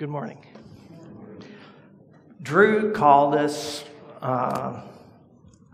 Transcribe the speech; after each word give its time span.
Good 0.00 0.08
morning. 0.08 0.38
Drew 2.40 2.90
called 2.94 3.34
us 3.34 3.84
uh, 4.22 4.80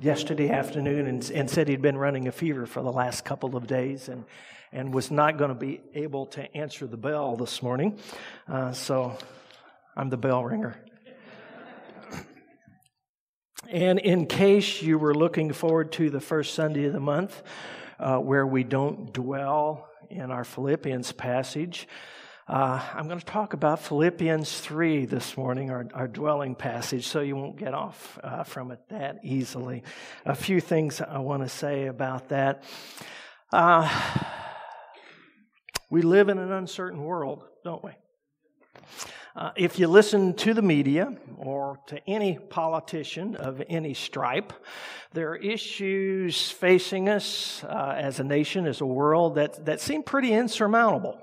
yesterday 0.01 0.51
afternoon 0.51 1.07
and, 1.07 1.31
and, 1.31 1.49
said 1.49 1.69
he'd 1.69 1.81
been 1.81 1.97
running 1.97 2.27
a 2.27 2.33
fever 2.33 2.67
for 2.67 2.83
the 2.83 2.91
last 2.91 3.25
couple 3.25 3.55
of 3.55 3.69
days 3.69 4.09
and, 4.09 4.25
and 4.73 4.93
was 4.93 5.13
not 5.13 5.39
going 5.39 5.51
to 5.51 5.55
be 5.55 5.81
able 5.95 6.27
to 6.27 6.57
answer 6.57 6.89
the 6.89 6.97
bell 6.97 7.37
this 7.37 7.63
morning. 7.63 8.01
Uh, 8.49 8.73
so 8.73 9.17
I'm 9.97 10.11
the 10.11 10.17
bell 10.17 10.45
ringer. 10.45 10.85
And 13.71 14.01
in 14.01 14.27
case 14.27 14.83
you 14.83 14.99
were 14.99 15.15
looking 15.15 15.53
forward 15.53 15.93
to 15.93 16.11
the 16.11 16.21
first 16.21 16.55
Sunday 16.55 16.87
of 16.87 16.93
the 16.93 16.99
month, 16.99 17.45
uh, 18.01 18.19
where 18.19 18.45
we 18.45 18.65
don't 18.65 19.13
dwell 19.13 19.89
in 20.11 20.33
our 20.33 20.43
Philippians 20.43 21.13
passage, 21.13 21.87
uh, 22.49 22.81
I'm 22.95 23.09
going 23.09 23.19
to 23.19 23.27
talk 23.27 23.55
about 23.55 23.81
Philippians 23.81 24.61
3 24.61 25.07
this 25.07 25.37
morning, 25.37 25.71
our, 25.71 25.89
our 25.93 26.07
dwelling 26.07 26.55
passage, 26.55 27.09
so 27.09 27.21
you 27.21 27.35
won't 27.35 27.57
get 27.57 27.75
off 27.75 28.21
uh, 28.23 28.45
from 28.45 28.71
it 28.71 28.79
that 28.89 29.19
easily. 29.25 29.83
A 30.25 30.35
few 30.37 30.61
things 30.61 31.01
I 31.01 31.19
want 31.19 31.43
to 31.43 31.49
say 31.49 31.87
about 31.87 32.29
that. 32.29 32.63
Uh, 33.53 33.91
we 35.91 36.03
live 36.03 36.29
in 36.29 36.39
an 36.39 36.53
uncertain 36.53 37.03
world, 37.03 37.43
don't 37.65 37.83
we? 37.83 37.91
Uh, 39.35 39.51
if 39.57 39.81
you 39.81 39.89
listen 39.89 40.33
to 40.35 40.55
the 40.55 40.63
media 40.63 41.17
or 41.39 41.81
to 41.89 42.01
any 42.09 42.39
politician 42.39 43.35
of 43.35 43.61
any 43.69 43.93
stripe, 43.93 44.53
there 45.13 45.31
are 45.31 45.37
issues 45.37 46.49
facing 46.49 47.09
us 47.09 47.65
uh, 47.65 47.95
as 47.99 48.21
a 48.21 48.25
nation, 48.25 48.67
as 48.67 48.81
a 48.81 48.87
world, 48.87 49.35
that, 49.35 49.67
that 49.67 49.81
seem 49.81 50.05
pretty 50.05 50.33
insurmountable. 50.33 51.21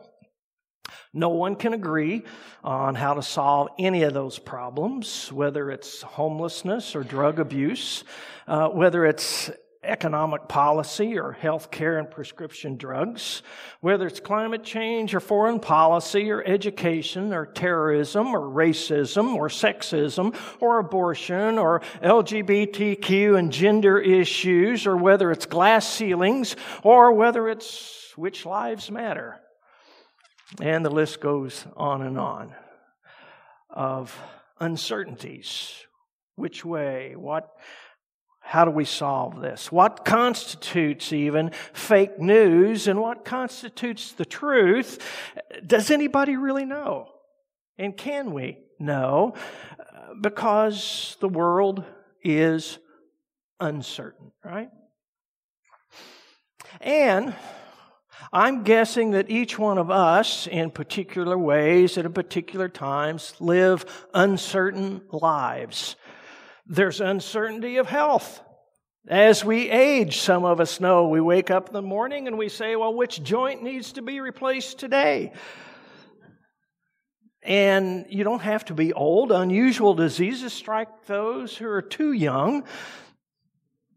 No 1.14 1.30
one 1.30 1.56
can 1.56 1.74
agree 1.74 2.24
on 2.64 2.96
how 2.96 3.14
to 3.14 3.22
solve 3.22 3.70
any 3.78 4.02
of 4.04 4.16
those 4.16 4.40
problems, 4.40 5.32
whether 5.32 5.70
it's 5.70 6.02
homelessness 6.02 6.96
or 6.96 7.04
drug 7.04 7.40
abuse, 7.40 8.04
uh, 8.48 8.70
whether 8.70 9.06
it's 9.06 9.52
economic 9.84 10.48
policy 10.48 11.20
or 11.20 11.34
health 11.34 11.70
care 11.70 12.00
and 12.00 12.10
prescription 12.10 12.78
drugs, 12.78 13.44
whether 13.82 14.08
it's 14.08 14.20
climate 14.20 14.64
change 14.64 15.14
or 15.14 15.20
foreign 15.20 15.60
policy 15.60 16.32
or 16.32 16.44
education 16.46 17.34
or 17.34 17.46
terrorism 17.46 18.28
or 18.28 18.40
racism 18.40 19.36
or 19.36 19.50
sexism 19.50 20.36
or 20.62 20.80
abortion 20.80 21.58
or 21.58 21.82
LGBTQ 22.02 23.38
and 23.38 23.52
gender 23.52 24.00
issues 24.00 24.88
or 24.88 24.98
whether 24.98 25.32
it's 25.32 25.46
glass 25.46 25.88
ceilings 25.88 26.56
or 26.82 27.12
whether 27.12 27.48
it's 27.50 28.14
which 28.16 28.46
lives 28.46 28.90
matter. 28.90 29.43
And 30.62 30.86
the 30.86 30.90
list 30.90 31.20
goes 31.20 31.66
on 31.76 32.02
and 32.02 32.18
on 32.18 32.54
of 33.70 34.18
uncertainties. 34.60 35.74
Which 36.36 36.64
way? 36.64 37.16
What 37.16 37.50
how 38.46 38.66
do 38.66 38.72
we 38.72 38.84
solve 38.84 39.40
this? 39.40 39.72
What 39.72 40.04
constitutes 40.04 41.14
even 41.14 41.52
fake 41.72 42.20
news 42.20 42.88
and 42.88 43.00
what 43.00 43.24
constitutes 43.24 44.12
the 44.12 44.26
truth? 44.26 45.00
Does 45.66 45.90
anybody 45.90 46.36
really 46.36 46.66
know? 46.66 47.08
And 47.78 47.96
can 47.96 48.34
we 48.34 48.60
know? 48.80 49.36
Because 50.20 51.16
the 51.22 51.30
world 51.30 51.86
is 52.22 52.78
uncertain, 53.62 54.34
right? 54.44 54.70
And 56.82 57.34
I'm 58.32 58.64
guessing 58.64 59.12
that 59.12 59.30
each 59.30 59.60
one 59.60 59.78
of 59.78 59.92
us, 59.92 60.48
in 60.48 60.72
particular 60.72 61.38
ways, 61.38 61.98
at 61.98 62.12
particular 62.14 62.70
times, 62.70 63.34
live 63.40 63.86
uncertain 64.14 65.02
lives. 65.12 65.96
There's 66.66 67.02
uncertainty 67.02 67.78
of 67.78 67.88
health. 67.88 68.42
As 69.08 69.44
we 69.44 69.70
age, 69.70 70.20
some 70.20 70.46
of 70.46 70.62
us 70.62 70.80
know 70.80 71.10
we 71.10 71.20
wake 71.20 71.52
up 71.52 71.68
in 71.68 71.74
the 71.74 71.82
morning 71.82 72.28
and 72.28 72.38
we 72.38 72.48
say, 72.48 72.78
well, 72.78 72.94
which 72.94 73.22
joint 73.22 73.62
needs 73.62 73.94
to 73.94 74.02
be 74.02 74.22
replaced 74.22 74.80
today? 74.80 75.34
And 77.42 78.06
you 78.08 78.24
don't 78.24 78.42
have 78.42 78.64
to 78.66 78.74
be 78.74 78.94
old. 78.94 79.34
Unusual 79.34 79.94
diseases 79.94 80.54
strike 80.54 81.06
those 81.06 81.58
who 81.58 81.68
are 81.68 81.82
too 81.82 82.14
young. 82.14 82.64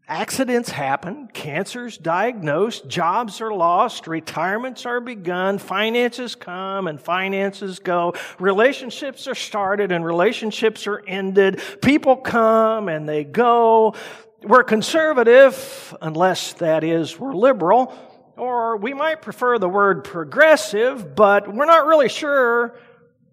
Accidents 0.09 0.69
happen, 0.69 1.27
cancers 1.33 1.97
diagnosed, 1.97 2.87
jobs 2.87 3.41
are 3.41 3.51
lost, 3.51 4.07
retirements 4.07 4.85
are 4.85 5.01
begun, 5.01 5.57
finances 5.57 6.33
come 6.33 6.87
and 6.87 7.01
finances 7.01 7.79
go, 7.79 8.13
relationships 8.39 9.27
are 9.27 9.35
started 9.35 9.91
and 9.91 10.05
relationships 10.05 10.87
are 10.87 11.03
ended, 11.05 11.61
people 11.81 12.15
come 12.15 12.87
and 12.87 13.09
they 13.09 13.25
go. 13.25 13.95
We're 14.43 14.63
conservative, 14.63 15.93
unless 16.01 16.53
that 16.53 16.85
is 16.85 17.19
we're 17.19 17.33
liberal, 17.33 17.93
or 18.37 18.77
we 18.77 18.93
might 18.93 19.21
prefer 19.21 19.59
the 19.59 19.67
word 19.67 20.05
progressive, 20.05 21.15
but 21.17 21.53
we're 21.53 21.65
not 21.65 21.85
really 21.85 22.07
sure 22.07 22.79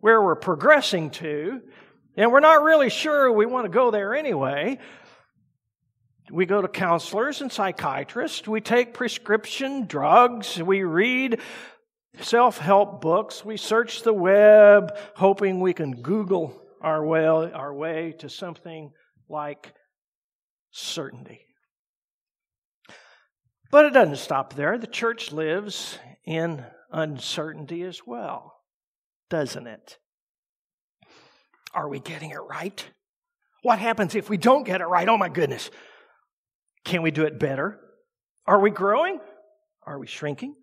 where 0.00 0.20
we're 0.20 0.34
progressing 0.34 1.10
to, 1.10 1.62
and 2.16 2.32
we're 2.32 2.40
not 2.40 2.64
really 2.64 2.90
sure 2.90 3.30
we 3.30 3.46
want 3.46 3.64
to 3.64 3.70
go 3.70 3.92
there 3.92 4.12
anyway. 4.12 4.80
We 6.30 6.46
go 6.46 6.62
to 6.62 6.68
counselors 6.68 7.42
and 7.42 7.52
psychiatrists. 7.52 8.48
We 8.48 8.60
take 8.60 8.94
prescription 8.94 9.86
drugs. 9.86 10.60
We 10.60 10.82
read 10.82 11.40
self 12.20 12.58
help 12.58 13.00
books. 13.00 13.44
We 13.44 13.56
search 13.56 14.02
the 14.02 14.14
web, 14.14 14.96
hoping 15.16 15.60
we 15.60 15.74
can 15.74 16.02
Google 16.02 16.60
our 16.80 17.04
way, 17.04 17.26
our 17.26 17.74
way 17.74 18.14
to 18.18 18.28
something 18.28 18.92
like 19.28 19.74
certainty. 20.70 21.40
But 23.70 23.86
it 23.86 23.92
doesn't 23.92 24.16
stop 24.16 24.54
there. 24.54 24.78
The 24.78 24.86
church 24.86 25.32
lives 25.32 25.98
in 26.24 26.64
uncertainty 26.90 27.82
as 27.82 28.06
well, 28.06 28.54
doesn't 29.28 29.66
it? 29.66 29.98
Are 31.74 31.88
we 31.88 31.98
getting 31.98 32.30
it 32.30 32.38
right? 32.48 32.84
What 33.62 33.78
happens 33.78 34.14
if 34.14 34.30
we 34.30 34.36
don't 34.36 34.64
get 34.64 34.80
it 34.80 34.86
right? 34.86 35.08
Oh 35.08 35.18
my 35.18 35.28
goodness. 35.28 35.70
Can 36.84 37.02
we 37.02 37.10
do 37.10 37.24
it 37.24 37.38
better? 37.38 37.80
Are 38.46 38.60
we 38.60 38.70
growing? 38.70 39.20
Are 39.86 39.98
we 39.98 40.06
shrinking? 40.06 40.54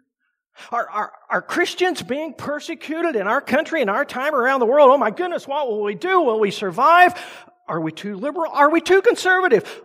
Are, 0.71 0.89
are, 0.89 1.13
are 1.29 1.41
Christians 1.41 2.01
being 2.01 2.33
persecuted 2.33 3.15
in 3.15 3.27
our 3.27 3.41
country, 3.41 3.81
in 3.81 3.89
our 3.89 4.05
time, 4.05 4.35
around 4.35 4.59
the 4.59 4.65
world? 4.65 4.89
Oh 4.91 4.97
my 4.97 5.11
goodness, 5.11 5.47
what 5.47 5.67
will 5.67 5.81
we 5.81 5.95
do? 5.95 6.21
Will 6.21 6.39
we 6.39 6.51
survive? 6.51 7.13
Are 7.67 7.79
we 7.79 7.91
too 7.91 8.15
liberal? 8.15 8.51
Are 8.51 8.69
we 8.69 8.81
too 8.81 9.01
conservative? 9.01 9.81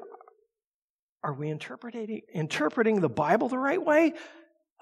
Are 1.23 1.35
we 1.35 1.51
interpreting, 1.51 2.21
interpreting 2.33 3.01
the 3.01 3.09
Bible 3.09 3.49
the 3.49 3.59
right 3.59 3.83
way? 3.83 4.13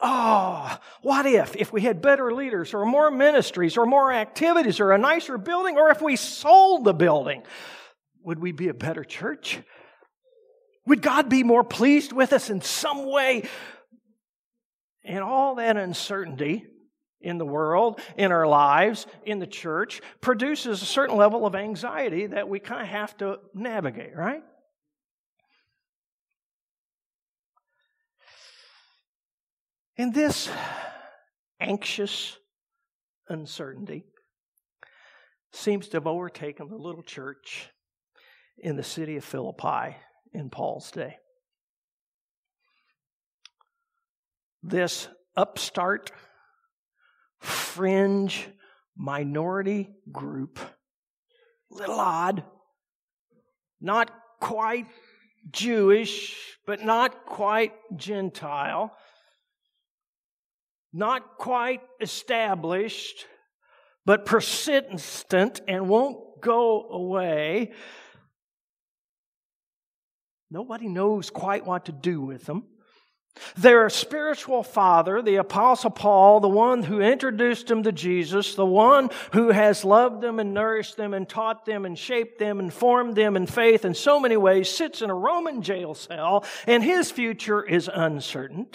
Oh, 0.03 0.77
what 1.03 1.27
if? 1.27 1.55
If 1.57 1.73
we 1.73 1.83
had 1.83 2.03
better 2.03 2.33
leaders 2.35 2.75
or 2.75 2.85
more 2.85 3.11
ministries 3.11 3.77
or 3.77 3.87
more 3.87 4.13
activities 4.13 4.81
or 4.81 4.93
a 4.93 4.99
nicer 4.99 5.39
building 5.39 5.77
or 5.79 5.91
if 5.91 6.03
we 6.03 6.17
sold 6.17 6.85
the 6.85 6.93
building, 6.93 7.45
would 8.25 8.41
we 8.41 8.53
be 8.53 8.69
a 8.69 8.75
better 8.75 9.05
church? 9.05 9.61
Would 10.87 11.03
God 11.03 11.29
be 11.29 11.43
more 11.43 11.65
pleased 11.65 12.13
with 12.13 12.33
us 12.33 12.51
in 12.51 12.61
some 12.61 13.11
way? 13.11 13.49
And 15.05 15.23
all 15.23 15.57
that 15.57 15.77
uncertainty 15.77 16.67
in 17.21 17.39
the 17.39 17.47
world, 17.47 18.01
in 18.17 18.33
our 18.33 18.47
lives, 18.47 19.07
in 19.25 19.39
the 19.39 19.47
church, 19.47 20.03
produces 20.21 20.83
a 20.83 20.87
certain 20.87 21.17
level 21.17 21.47
of 21.47 21.55
anxiety 21.55 22.27
that 22.27 22.49
we 22.49 22.61
kind 22.61 22.83
of 22.83 22.89
have 22.89 23.17
to 23.19 23.39
navigate, 23.55 24.15
right? 24.15 24.43
And 29.97 30.13
this 30.13 30.51
anxious 31.61 32.37
uncertainty 33.29 34.05
seems 35.53 35.89
to 35.89 35.97
have 35.99 36.07
overtaken 36.07 36.69
the 36.69 36.77
little 36.77 37.03
church 37.03 37.71
in 38.59 38.77
the 38.77 38.83
city 38.83 39.17
of 39.17 39.25
Philippi 39.25 39.97
in 40.35 40.51
Paul's 40.51 40.91
day. 40.91 41.17
This 44.63 45.09
upstart, 45.37 46.11
fringe, 47.39 48.49
minority 48.97 49.91
group, 50.11 50.59
little 51.71 52.01
odd, 52.01 52.45
not 53.81 54.11
quite 54.41 54.87
Jewish, 55.51 56.37
but 56.67 56.83
not 56.83 57.27
quite 57.27 57.73
Gentile, 57.97 58.97
not 60.93 61.37
quite 61.39 61.83
established, 62.01 63.27
but 64.07 64.25
persistent 64.25 65.61
and 65.67 65.89
won't 65.89 66.41
go 66.41 66.89
away. 66.91 67.73
Nobody 70.55 70.87
knows 70.87 71.31
quite 71.31 71.67
what 71.67 71.87
to 71.87 71.91
do 71.91 72.21
with 72.21 72.45
them. 72.45 72.63
Their 73.57 73.89
spiritual 73.91 74.63
father, 74.63 75.21
the 75.21 75.37
Apostle 75.37 75.91
Paul, 75.91 76.41
the 76.41 76.49
one 76.49 76.83
who 76.83 77.01
introduced 77.01 77.67
them 77.67 77.83
to 77.83 77.93
Jesus, 77.93 78.55
the 78.55 78.67
one 78.67 79.11
who 79.33 79.51
has 79.51 79.85
loved 79.85 80.21
them 80.21 80.39
and 80.39 80.55
nourished 80.55 80.97
them 80.97 81.15
and 81.15 81.29
taught 81.29 81.65
them 81.65 81.85
and 81.85 81.99
shaped 81.99 82.39
them 82.39 82.59
and 82.59 82.73
formed 82.73 83.17
them 83.17 83.37
in 83.37 83.47
faith 83.47 83.85
in 83.85 83.95
so 83.95 84.21
many 84.21 84.37
ways, 84.37 84.69
sits 84.69 85.03
in 85.03 85.11
a 85.11 85.15
Roman 85.15 85.63
jail 85.63 85.95
cell 85.95 86.45
and 86.67 86.83
his 86.83 87.11
future 87.11 87.63
is 87.63 87.91
uncertain. 87.93 88.67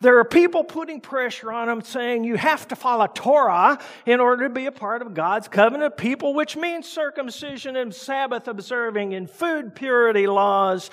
There 0.00 0.18
are 0.18 0.24
people 0.24 0.64
putting 0.64 1.00
pressure 1.00 1.52
on 1.52 1.68
him 1.68 1.82
saying 1.82 2.24
you 2.24 2.36
have 2.36 2.68
to 2.68 2.76
follow 2.76 3.06
Torah 3.06 3.78
in 4.06 4.20
order 4.20 4.48
to 4.48 4.54
be 4.54 4.66
a 4.66 4.72
part 4.72 5.02
of 5.02 5.14
God's 5.14 5.48
covenant 5.48 5.96
people, 5.96 6.34
which 6.34 6.56
means 6.56 6.88
circumcision 6.88 7.76
and 7.76 7.94
Sabbath 7.94 8.48
observing 8.48 9.14
and 9.14 9.28
food 9.28 9.74
purity 9.74 10.26
laws. 10.26 10.90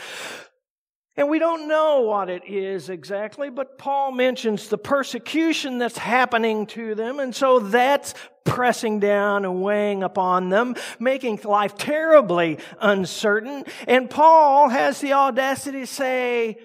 And 1.15 1.29
we 1.29 1.37
don't 1.37 1.67
know 1.67 2.01
what 2.01 2.29
it 2.29 2.43
is 2.45 2.89
exactly, 2.89 3.51
but 3.51 3.77
Paul 3.77 4.11
mentions 4.11 4.67
the 4.67 4.79
persecution 4.79 5.77
that's 5.77 5.97
happening 5.97 6.65
to 6.67 6.95
them, 6.95 7.19
and 7.19 7.35
so 7.35 7.59
that's 7.59 8.15
pressing 8.45 8.99
down 8.99 9.45
and 9.45 9.61
weighing 9.61 10.01
upon 10.01 10.49
them, 10.49 10.75
making 10.99 11.39
life 11.43 11.77
terribly 11.77 12.57
uncertain. 12.81 13.63
And 13.87 14.09
Paul 14.09 14.69
has 14.69 15.01
the 15.01 15.13
audacity 15.13 15.81
to 15.81 15.87
say, 15.87 16.57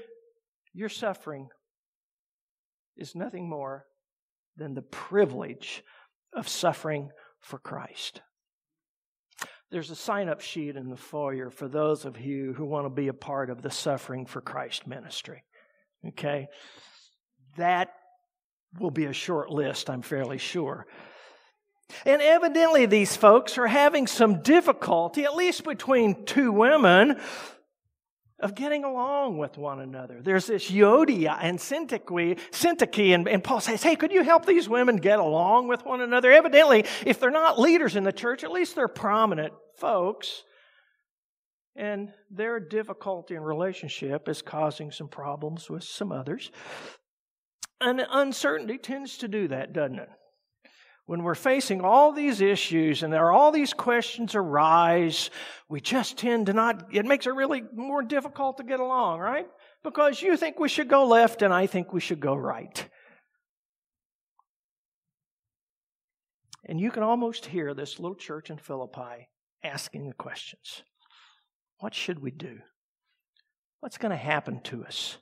Your 0.72 0.88
suffering 0.88 1.48
is 2.96 3.14
nothing 3.14 3.48
more 3.50 3.84
than 4.56 4.74
the 4.74 4.82
privilege 4.82 5.84
of 6.32 6.48
suffering 6.48 7.10
for 7.40 7.58
Christ. 7.58 8.22
There's 9.70 9.90
a 9.90 9.96
sign 9.96 10.28
up 10.28 10.40
sheet 10.40 10.76
in 10.76 10.88
the 10.88 10.96
foyer 10.96 11.50
for 11.50 11.68
those 11.68 12.04
of 12.04 12.18
you 12.18 12.54
who 12.54 12.64
want 12.64 12.86
to 12.86 12.90
be 12.90 13.08
a 13.08 13.12
part 13.12 13.50
of 13.50 13.60
the 13.60 13.70
Suffering 13.70 14.24
for 14.24 14.40
Christ 14.40 14.86
ministry. 14.86 15.44
Okay? 16.06 16.48
That 17.56 17.92
will 18.78 18.90
be 18.90 19.04
a 19.04 19.12
short 19.12 19.50
list, 19.50 19.90
I'm 19.90 20.02
fairly 20.02 20.38
sure. 20.38 20.86
And 22.04 22.20
evidently, 22.22 22.86
these 22.86 23.16
folks 23.16 23.58
are 23.58 23.66
having 23.66 24.06
some 24.06 24.42
difficulty, 24.42 25.24
at 25.24 25.34
least 25.34 25.64
between 25.64 26.24
two 26.24 26.52
women, 26.52 27.20
of 28.40 28.54
getting 28.54 28.84
along 28.84 29.36
with 29.38 29.58
one 29.58 29.80
another. 29.80 30.20
There's 30.22 30.46
this 30.46 30.70
Euodia 30.70 31.38
and 31.40 31.58
Syntyche, 31.58 33.14
and, 33.14 33.28
and 33.28 33.42
Paul 33.42 33.60
says, 33.60 33.82
hey, 33.82 33.96
could 33.96 34.12
you 34.12 34.22
help 34.22 34.46
these 34.46 34.68
women 34.68 34.96
get 34.96 35.18
along 35.18 35.66
with 35.68 35.84
one 35.84 36.00
another? 36.00 36.30
Evidently, 36.30 36.84
if 37.04 37.18
they're 37.18 37.30
not 37.30 37.58
leaders 37.58 37.96
in 37.96 38.04
the 38.04 38.12
church, 38.12 38.44
at 38.44 38.52
least 38.52 38.76
they're 38.76 38.86
prominent 38.88 39.52
folks. 39.76 40.44
And 41.74 42.12
their 42.30 42.58
difficulty 42.60 43.34
in 43.34 43.42
relationship 43.42 44.28
is 44.28 44.42
causing 44.42 44.90
some 44.90 45.08
problems 45.08 45.70
with 45.70 45.84
some 45.84 46.12
others. 46.12 46.50
And 47.80 48.04
uncertainty 48.10 48.78
tends 48.78 49.18
to 49.18 49.28
do 49.28 49.48
that, 49.48 49.72
doesn't 49.72 49.98
it? 50.00 50.08
When 51.08 51.22
we're 51.22 51.34
facing 51.34 51.80
all 51.80 52.12
these 52.12 52.42
issues 52.42 53.02
and 53.02 53.10
there 53.10 53.24
are 53.24 53.32
all 53.32 53.50
these 53.50 53.72
questions 53.72 54.34
arise, 54.34 55.30
we 55.66 55.80
just 55.80 56.18
tend 56.18 56.44
to 56.44 56.52
not, 56.52 56.94
it 56.94 57.06
makes 57.06 57.26
it 57.26 57.30
really 57.30 57.62
more 57.74 58.02
difficult 58.02 58.58
to 58.58 58.62
get 58.62 58.78
along, 58.78 59.18
right? 59.18 59.46
Because 59.82 60.20
you 60.20 60.36
think 60.36 60.60
we 60.60 60.68
should 60.68 60.86
go 60.86 61.06
left 61.06 61.40
and 61.40 61.52
I 61.52 61.66
think 61.66 61.94
we 61.94 62.00
should 62.00 62.20
go 62.20 62.34
right. 62.34 62.86
And 66.66 66.78
you 66.78 66.90
can 66.90 67.02
almost 67.02 67.46
hear 67.46 67.72
this 67.72 67.98
little 67.98 68.14
church 68.14 68.50
in 68.50 68.58
Philippi 68.58 69.30
asking 69.64 70.08
the 70.08 70.14
questions 70.14 70.82
What 71.78 71.94
should 71.94 72.18
we 72.18 72.32
do? 72.32 72.58
What's 73.80 73.96
going 73.96 74.10
to 74.10 74.16
happen 74.18 74.60
to 74.64 74.84
us? 74.84 75.16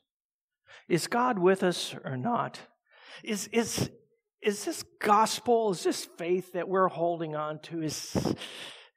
Is 0.88 1.06
God 1.06 1.38
with 1.38 1.62
us 1.62 1.94
or 2.04 2.16
not? 2.16 2.58
Is, 3.22 3.48
is, 3.52 3.88
is 4.42 4.64
this 4.64 4.84
gospel, 5.00 5.72
is 5.72 5.82
this 5.82 6.04
faith 6.18 6.52
that 6.52 6.68
we're 6.68 6.88
holding 6.88 7.34
on 7.34 7.58
to, 7.60 7.82
is, 7.82 8.16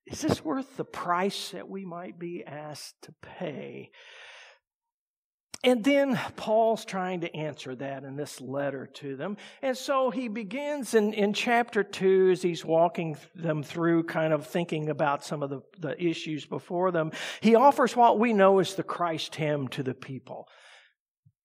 is 0.06 0.22
this 0.22 0.44
worth 0.44 0.78
the 0.78 0.86
price 0.86 1.52
that 1.52 1.70
we 1.70 1.86
might 1.86 2.20
be 2.20 2.44
asked 2.46 2.96
to 3.04 3.14
pay? 3.22 3.92
And 5.62 5.84
then 5.84 6.18
Paul's 6.38 6.86
trying 6.86 7.22
to 7.22 7.36
answer 7.36 7.76
that 7.76 8.06
in 8.06 8.16
this 8.16 8.40
letter 8.40 8.88
to 8.96 9.18
them. 9.18 9.36
And 9.62 9.76
so 9.76 10.10
he 10.10 10.30
begins 10.30 10.94
in, 10.94 11.12
in 11.12 11.34
chapter 11.34 11.84
two 11.84 12.30
as 12.32 12.42
he's 12.42 12.64
walking 12.64 13.18
them 13.36 13.62
through, 13.62 14.04
kind 14.04 14.32
of 14.32 14.48
thinking 14.48 14.90
about 14.90 15.26
some 15.26 15.44
of 15.44 15.50
the, 15.50 15.60
the 15.80 16.02
issues 16.02 16.46
before 16.46 16.92
them. 16.92 17.12
He 17.42 17.56
offers 17.56 17.94
what 17.94 18.20
we 18.20 18.32
know 18.32 18.60
as 18.60 18.76
the 18.76 18.84
Christ 18.84 19.36
hymn 19.36 19.68
to 19.70 19.84
the 19.84 19.94
people. 19.94 20.48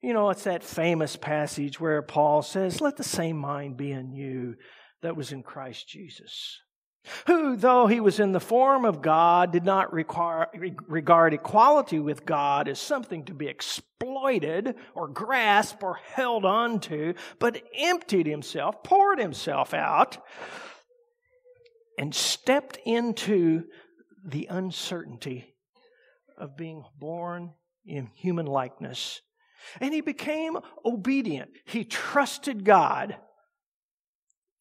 You 0.05 0.13
know, 0.13 0.29
it's 0.29 0.45
that 0.45 0.63
famous 0.63 1.17
passage 1.17 1.81
where 1.81 2.03
Paul 2.03 2.43
says, 2.43 2.83
Let 2.83 2.99
the 2.99 3.03
same 3.03 3.39
mind 3.39 3.79
be 3.79 3.91
in 3.91 4.13
you 4.13 4.57
that 5.01 5.17
was 5.17 5.33
in 5.33 5.43
Christ 5.43 5.89
Jesus. 5.89 6.61
Who, 7.27 7.57
though 7.57 7.87
he 7.87 8.01
was 8.01 8.21
in 8.21 8.33
the 8.33 8.39
form 8.39 8.85
of 8.85 9.01
God, 9.01 9.51
did 9.51 9.65
not 9.65 9.95
require, 9.95 10.49
regard 10.89 11.33
equality 11.33 12.01
with 12.01 12.27
God 12.27 12.69
as 12.69 12.79
something 12.79 13.25
to 13.25 13.33
be 13.33 13.47
exploited 13.47 14.75
or 14.95 15.09
grasped 15.09 15.83
or 15.83 15.99
held 16.13 16.45
on 16.45 16.81
to, 16.81 17.15
but 17.39 17.63
emptied 17.75 18.27
himself, 18.27 18.83
poured 18.83 19.19
himself 19.19 19.73
out, 19.73 20.19
and 21.99 22.15
stepped 22.15 22.77
into 22.85 23.65
the 24.23 24.49
uncertainty 24.51 25.55
of 26.37 26.59
being 26.59 26.85
born 27.01 27.55
in 27.87 28.11
human 28.15 28.45
likeness 28.45 29.23
and 29.81 29.93
he 29.93 30.01
became 30.01 30.59
obedient. 30.85 31.51
He 31.65 31.85
trusted 31.85 32.65
God 32.65 33.17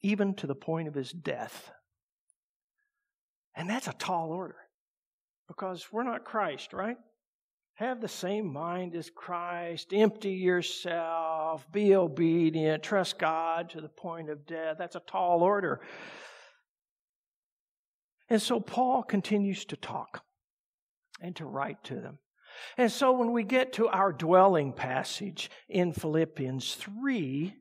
even 0.01 0.33
to 0.35 0.47
the 0.47 0.55
point 0.55 0.87
of 0.87 0.93
his 0.93 1.11
death. 1.11 1.71
And 3.55 3.69
that's 3.69 3.87
a 3.87 3.93
tall 3.93 4.31
order 4.31 4.57
because 5.47 5.87
we're 5.91 6.03
not 6.03 6.25
Christ, 6.25 6.73
right? 6.73 6.97
Have 7.75 8.01
the 8.01 8.07
same 8.07 8.51
mind 8.51 8.95
as 8.95 9.09
Christ, 9.09 9.93
empty 9.93 10.31
yourself, 10.31 11.65
be 11.71 11.95
obedient, 11.95 12.83
trust 12.83 13.17
God 13.17 13.69
to 13.71 13.81
the 13.81 13.89
point 13.89 14.29
of 14.29 14.45
death. 14.45 14.75
That's 14.77 14.95
a 14.95 15.01
tall 15.01 15.41
order. 15.41 15.81
And 18.29 18.41
so 18.41 18.59
Paul 18.59 19.03
continues 19.03 19.65
to 19.65 19.75
talk 19.75 20.23
and 21.19 21.35
to 21.37 21.45
write 21.45 21.83
to 21.85 21.95
them. 21.95 22.19
And 22.77 22.91
so 22.91 23.11
when 23.11 23.31
we 23.31 23.43
get 23.43 23.73
to 23.73 23.87
our 23.87 24.11
dwelling 24.11 24.73
passage 24.73 25.49
in 25.69 25.93
Philippians 25.93 26.75
3, 26.75 27.55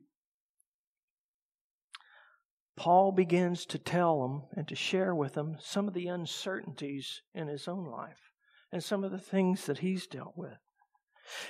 Paul 2.75 3.11
begins 3.11 3.65
to 3.67 3.77
tell 3.77 4.21
them 4.21 4.43
and 4.55 4.67
to 4.67 4.75
share 4.75 5.13
with 5.13 5.33
them 5.33 5.57
some 5.59 5.87
of 5.87 5.93
the 5.93 6.07
uncertainties 6.07 7.21
in 7.33 7.47
his 7.47 7.67
own 7.67 7.85
life 7.85 8.31
and 8.71 8.83
some 8.83 9.03
of 9.03 9.11
the 9.11 9.19
things 9.19 9.67
that 9.67 9.79
he's 9.79 10.07
dealt 10.07 10.33
with. 10.35 10.57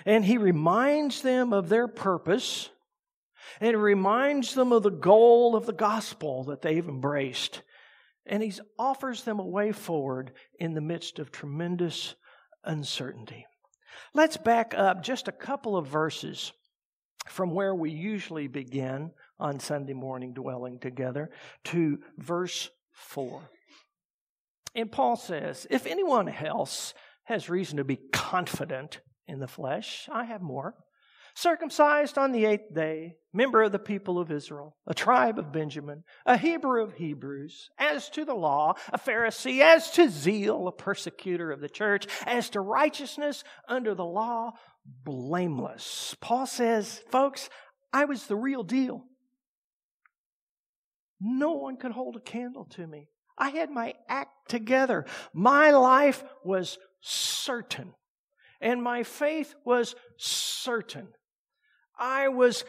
And 0.05 0.25
he 0.25 0.38
reminds 0.38 1.21
them 1.21 1.53
of 1.53 1.69
their 1.69 1.88
purpose 1.88 2.69
and 3.59 3.81
reminds 3.81 4.53
them 4.53 4.71
of 4.71 4.83
the 4.83 4.91
goal 4.91 5.55
of 5.55 5.65
the 5.65 5.73
gospel 5.73 6.43
that 6.45 6.62
they've 6.62 6.88
embraced. 6.88 7.62
And 8.25 8.43
he 8.43 8.53
offers 8.77 9.23
them 9.23 9.39
a 9.39 9.45
way 9.45 9.71
forward 9.71 10.33
in 10.59 10.73
the 10.73 10.81
midst 10.81 11.19
of 11.19 11.31
tremendous 11.31 12.15
uncertainty. 12.63 13.46
Let's 14.13 14.38
back 14.38 14.74
up 14.75 15.03
just 15.03 15.27
a 15.27 15.32
couple 15.32 15.75
of 15.75 15.88
verses 15.88 16.51
from 17.27 17.51
where 17.51 17.74
we 17.74 17.91
usually 17.91 18.48
begin 18.48 19.12
on 19.39 19.60
Sunday 19.60 19.93
morning 19.93 20.34
dwelling 20.34 20.79
together 20.79 21.29
to 21.65 22.00
verse 22.17 22.70
4. 22.91 23.41
And 24.75 24.91
Paul 24.91 25.15
says, 25.15 25.67
If 25.70 25.86
anyone 25.86 26.29
else 26.29 26.93
has 27.24 27.50
reason 27.50 27.77
to 27.77 27.84
be 27.84 28.00
confident 28.12 29.00
in 29.27 29.39
the 29.39 29.48
flesh, 29.48 30.10
I 30.12 30.25
have 30.25 30.41
more 30.41 30.75
circumcised 31.35 32.17
on 32.17 32.31
the 32.31 32.45
eighth 32.45 32.73
day, 32.73 33.15
member 33.33 33.63
of 33.63 33.71
the 33.71 33.79
people 33.79 34.19
of 34.19 34.31
Israel, 34.31 34.75
a 34.85 34.93
tribe 34.93 35.39
of 35.39 35.51
Benjamin, 35.51 36.03
a 36.25 36.37
Hebrew 36.37 36.83
of 36.83 36.93
Hebrews, 36.93 37.69
as 37.77 38.09
to 38.11 38.25
the 38.25 38.35
law, 38.35 38.75
a 38.91 38.99
Pharisee, 38.99 39.61
as 39.61 39.91
to 39.91 40.09
zeal, 40.09 40.67
a 40.67 40.71
persecutor 40.71 41.51
of 41.51 41.59
the 41.59 41.69
church, 41.69 42.07
as 42.25 42.49
to 42.51 42.61
righteousness 42.61 43.43
under 43.67 43.95
the 43.95 44.05
law, 44.05 44.51
blameless. 45.03 46.15
Paul 46.21 46.45
says, 46.45 47.01
folks, 47.09 47.49
I 47.91 48.05
was 48.05 48.27
the 48.27 48.35
real 48.35 48.63
deal. 48.63 49.03
No 51.19 51.53
one 51.53 51.77
could 51.77 51.91
hold 51.91 52.15
a 52.17 52.19
candle 52.19 52.65
to 52.71 52.85
me. 52.85 53.07
I 53.37 53.49
had 53.49 53.71
my 53.71 53.95
act 54.07 54.49
together. 54.49 55.05
My 55.33 55.71
life 55.71 56.23
was 56.43 56.77
certain, 57.01 57.93
and 58.61 58.83
my 58.83 59.03
faith 59.03 59.55
was 59.65 59.95
certain. 60.17 61.07
I 61.97 62.27
was 62.29 62.63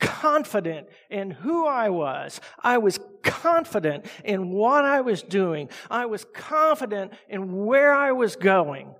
confident 0.00 0.88
in 1.10 1.30
who 1.30 1.66
I 1.66 1.90
was. 1.90 2.40
I 2.58 2.78
was 2.78 2.98
confident 3.22 4.06
in 4.24 4.50
what 4.50 4.84
I 4.84 5.02
was 5.02 5.22
doing. 5.22 5.68
I 5.90 6.06
was 6.06 6.24
confident 6.32 7.12
in 7.28 7.64
where 7.66 7.92
I 7.92 8.12
was 8.12 8.36
going. 8.36 8.94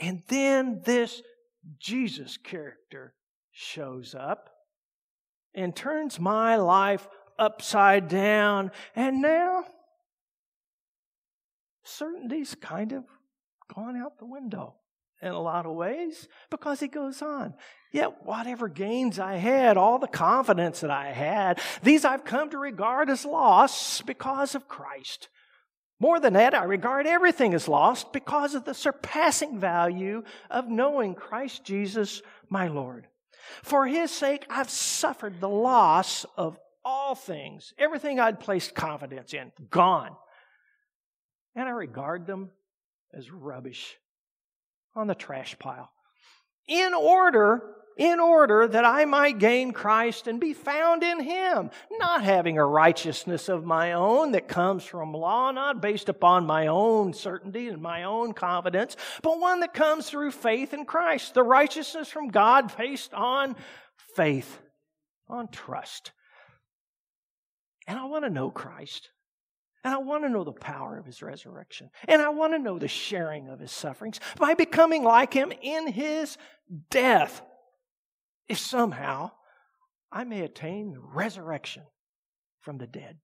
And 0.00 0.22
then 0.28 0.80
this 0.84 1.22
Jesus 1.78 2.36
character 2.36 3.14
shows 3.52 4.14
up 4.14 4.50
and 5.54 5.74
turns 5.74 6.18
my 6.18 6.56
life 6.56 7.06
upside 7.38 8.08
down. 8.08 8.70
And 8.96 9.22
now, 9.22 9.64
certainty's 11.84 12.54
kind 12.54 12.92
of 12.92 13.04
gone 13.72 13.96
out 13.96 14.18
the 14.18 14.26
window 14.26 14.74
in 15.24 15.32
a 15.32 15.40
lot 15.40 15.66
of 15.66 15.74
ways 15.74 16.28
because 16.50 16.80
he 16.80 16.86
goes 16.86 17.22
on. 17.22 17.54
Yet, 17.92 18.24
whatever 18.24 18.68
gains 18.68 19.18
I 19.18 19.36
had, 19.36 19.76
all 19.76 19.98
the 19.98 20.06
confidence 20.06 20.80
that 20.80 20.90
I 20.90 21.12
had, 21.12 21.60
these 21.82 22.04
I've 22.04 22.24
come 22.24 22.50
to 22.50 22.58
regard 22.58 23.08
as 23.08 23.24
loss 23.24 24.02
because 24.02 24.54
of 24.54 24.68
Christ. 24.68 25.28
More 26.00 26.20
than 26.20 26.34
that, 26.34 26.54
I 26.54 26.64
regard 26.64 27.06
everything 27.06 27.54
as 27.54 27.68
lost 27.68 28.12
because 28.12 28.54
of 28.54 28.64
the 28.64 28.74
surpassing 28.74 29.58
value 29.58 30.24
of 30.50 30.68
knowing 30.68 31.14
Christ 31.14 31.64
Jesus, 31.64 32.20
my 32.50 32.68
Lord. 32.68 33.06
For 33.62 33.86
his 33.86 34.10
sake, 34.10 34.44
I've 34.50 34.70
suffered 34.70 35.40
the 35.40 35.48
loss 35.48 36.26
of 36.36 36.58
all 36.84 37.14
things, 37.14 37.72
everything 37.78 38.20
I'd 38.20 38.40
placed 38.40 38.74
confidence 38.74 39.32
in, 39.32 39.52
gone. 39.70 40.14
And 41.54 41.66
I 41.68 41.72
regard 41.72 42.26
them 42.26 42.50
as 43.16 43.30
rubbish 43.30 43.96
on 44.94 45.06
the 45.06 45.14
trash 45.14 45.58
pile. 45.58 45.90
In 46.68 46.94
order, 46.94 47.74
in 47.96 48.20
order 48.20 48.66
that 48.66 48.84
I 48.84 49.04
might 49.04 49.38
gain 49.38 49.72
Christ 49.72 50.26
and 50.26 50.40
be 50.40 50.52
found 50.52 51.02
in 51.02 51.20
Him, 51.20 51.70
not 51.92 52.24
having 52.24 52.58
a 52.58 52.66
righteousness 52.66 53.48
of 53.48 53.64
my 53.64 53.92
own 53.92 54.32
that 54.32 54.48
comes 54.48 54.84
from 54.84 55.12
law, 55.12 55.50
not 55.50 55.82
based 55.82 56.08
upon 56.08 56.46
my 56.46 56.68
own 56.68 57.12
certainty 57.12 57.68
and 57.68 57.82
my 57.82 58.04
own 58.04 58.32
confidence, 58.32 58.96
but 59.22 59.40
one 59.40 59.60
that 59.60 59.74
comes 59.74 60.08
through 60.08 60.30
faith 60.30 60.72
in 60.72 60.84
Christ, 60.84 61.34
the 61.34 61.42
righteousness 61.42 62.08
from 62.08 62.28
God 62.28 62.74
based 62.76 63.12
on 63.14 63.56
faith, 64.16 64.58
on 65.28 65.48
trust. 65.48 66.12
And 67.86 67.98
I 67.98 68.06
want 68.06 68.24
to 68.24 68.30
know 68.30 68.50
Christ. 68.50 69.10
And 69.84 69.92
I 69.92 69.98
want 69.98 70.24
to 70.24 70.30
know 70.30 70.44
the 70.44 70.52
power 70.52 70.98
of 70.98 71.04
his 71.04 71.22
resurrection. 71.22 71.90
And 72.08 72.22
I 72.22 72.30
want 72.30 72.54
to 72.54 72.58
know 72.58 72.78
the 72.78 72.88
sharing 72.88 73.48
of 73.48 73.60
his 73.60 73.70
sufferings 73.70 74.18
by 74.38 74.54
becoming 74.54 75.04
like 75.04 75.34
him 75.34 75.52
in 75.62 75.86
his 75.86 76.38
death. 76.90 77.42
If 78.48 78.58
somehow 78.58 79.32
I 80.10 80.24
may 80.24 80.40
attain 80.40 80.92
the 80.92 81.00
resurrection 81.00 81.82
from 82.62 82.78
the 82.78 82.86
dead. 82.86 83.18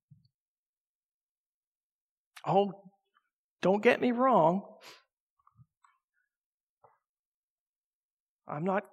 Oh, 2.47 2.73
don't 3.62 3.83
get 3.83 4.00
me 4.00 4.12
wrong. 4.12 4.62
I'm 8.47 8.64
not 8.64 8.85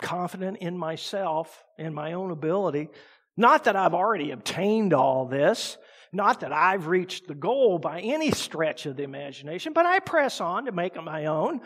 confident 0.00 0.58
in 0.58 0.76
myself, 0.76 1.64
in 1.78 1.94
my 1.94 2.12
own 2.12 2.30
ability. 2.30 2.88
Not 3.36 3.64
that 3.64 3.76
I've 3.76 3.94
already 3.94 4.30
obtained 4.30 4.92
all 4.92 5.26
this. 5.26 5.78
Not 6.12 6.40
that 6.40 6.52
I've 6.52 6.88
reached 6.88 7.26
the 7.26 7.34
goal 7.34 7.78
by 7.78 8.00
any 8.00 8.30
stretch 8.30 8.84
of 8.86 8.96
the 8.96 9.02
imagination, 9.02 9.72
but 9.72 9.86
I 9.86 9.98
press 9.98 10.40
on 10.40 10.66
to 10.66 10.72
make 10.72 10.96
it 10.96 11.02
my 11.02 11.26
own 11.26 11.60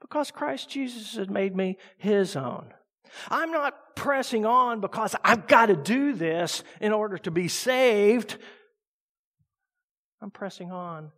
because 0.00 0.30
Christ 0.30 0.68
Jesus 0.68 1.16
has 1.16 1.28
made 1.28 1.54
me 1.54 1.78
his 1.96 2.34
own. 2.34 2.72
I'm 3.28 3.52
not 3.52 3.94
pressing 3.94 4.44
on 4.44 4.80
because 4.80 5.14
I've 5.22 5.46
got 5.46 5.66
to 5.66 5.76
do 5.76 6.12
this 6.12 6.64
in 6.80 6.92
order 6.92 7.18
to 7.18 7.30
be 7.30 7.46
saved. 7.46 8.36
I'm 10.20 10.30
pressing 10.30 10.72
on 10.72 11.12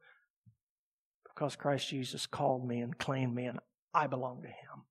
because 1.25 1.56
Christ 1.56 1.88
Jesus 1.88 2.26
called 2.26 2.66
me 2.66 2.80
and 2.80 2.97
claimed 2.99 3.35
me, 3.35 3.47
and 3.47 3.58
I 3.94 4.06
belong 4.06 4.42
to 4.42 4.49
him. 4.49 4.85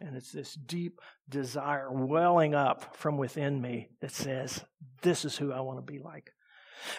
And 0.00 0.16
it's 0.16 0.32
this 0.32 0.54
deep 0.54 1.00
desire 1.28 1.90
welling 1.90 2.54
up 2.54 2.96
from 2.96 3.18
within 3.18 3.60
me 3.60 3.88
that 4.00 4.10
says, 4.10 4.64
This 5.02 5.24
is 5.24 5.36
who 5.36 5.52
I 5.52 5.60
want 5.60 5.78
to 5.78 5.92
be 5.92 5.98
like. 5.98 6.32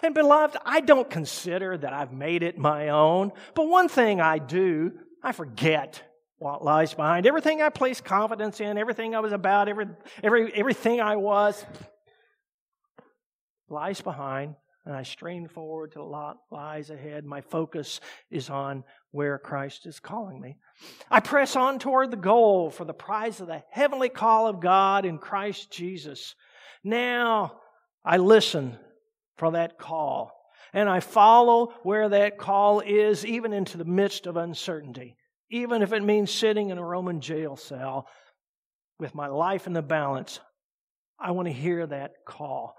And 0.02 0.14
beloved, 0.14 0.56
I 0.64 0.80
don't 0.80 1.08
consider 1.08 1.76
that 1.78 1.92
I've 1.92 2.12
made 2.12 2.42
it 2.42 2.58
my 2.58 2.88
own, 2.88 3.32
but 3.54 3.68
one 3.68 3.88
thing 3.88 4.20
I 4.20 4.38
do, 4.38 4.92
I 5.22 5.32
forget 5.32 6.02
what 6.38 6.64
lies 6.64 6.94
behind. 6.94 7.26
Everything 7.26 7.62
I 7.62 7.68
place 7.68 8.00
confidence 8.00 8.60
in, 8.60 8.78
everything 8.78 9.14
I 9.14 9.20
was 9.20 9.32
about, 9.32 9.68
every, 9.68 9.86
every, 10.22 10.52
everything 10.54 11.00
I 11.00 11.16
was 11.16 11.64
lies 13.68 14.00
behind, 14.00 14.54
and 14.86 14.94
I 14.96 15.02
strain 15.02 15.48
forward 15.48 15.92
to 15.92 16.04
what 16.04 16.38
lies 16.50 16.90
ahead. 16.90 17.24
My 17.24 17.40
focus 17.40 18.00
is 18.30 18.48
on 18.48 18.84
where 19.10 19.38
Christ 19.38 19.86
is 19.86 20.00
calling 20.00 20.40
me. 20.40 20.56
I 21.10 21.20
press 21.20 21.56
on 21.56 21.78
toward 21.78 22.10
the 22.10 22.16
goal 22.16 22.70
for 22.70 22.84
the 22.84 22.94
prize 22.94 23.40
of 23.40 23.48
the 23.48 23.62
heavenly 23.70 24.08
call 24.08 24.46
of 24.46 24.60
God 24.60 25.04
in 25.04 25.18
Christ 25.18 25.70
Jesus. 25.70 26.34
Now 26.84 27.60
I 28.04 28.18
listen 28.18 28.78
for 29.38 29.52
that 29.52 29.78
call. 29.78 30.34
And 30.74 30.88
I 30.88 31.00
follow 31.00 31.72
where 31.82 32.08
that 32.10 32.36
call 32.36 32.80
is, 32.80 33.24
even 33.24 33.52
into 33.52 33.78
the 33.78 33.84
midst 33.84 34.26
of 34.26 34.36
uncertainty, 34.36 35.16
even 35.50 35.80
if 35.80 35.92
it 35.92 36.02
means 36.02 36.30
sitting 36.30 36.68
in 36.68 36.76
a 36.76 36.84
Roman 36.84 37.20
jail 37.20 37.56
cell 37.56 38.06
with 38.98 39.14
my 39.14 39.28
life 39.28 39.66
in 39.66 39.72
the 39.72 39.82
balance. 39.82 40.40
I 41.18 41.30
want 41.30 41.48
to 41.48 41.52
hear 41.52 41.86
that 41.86 42.12
call. 42.26 42.76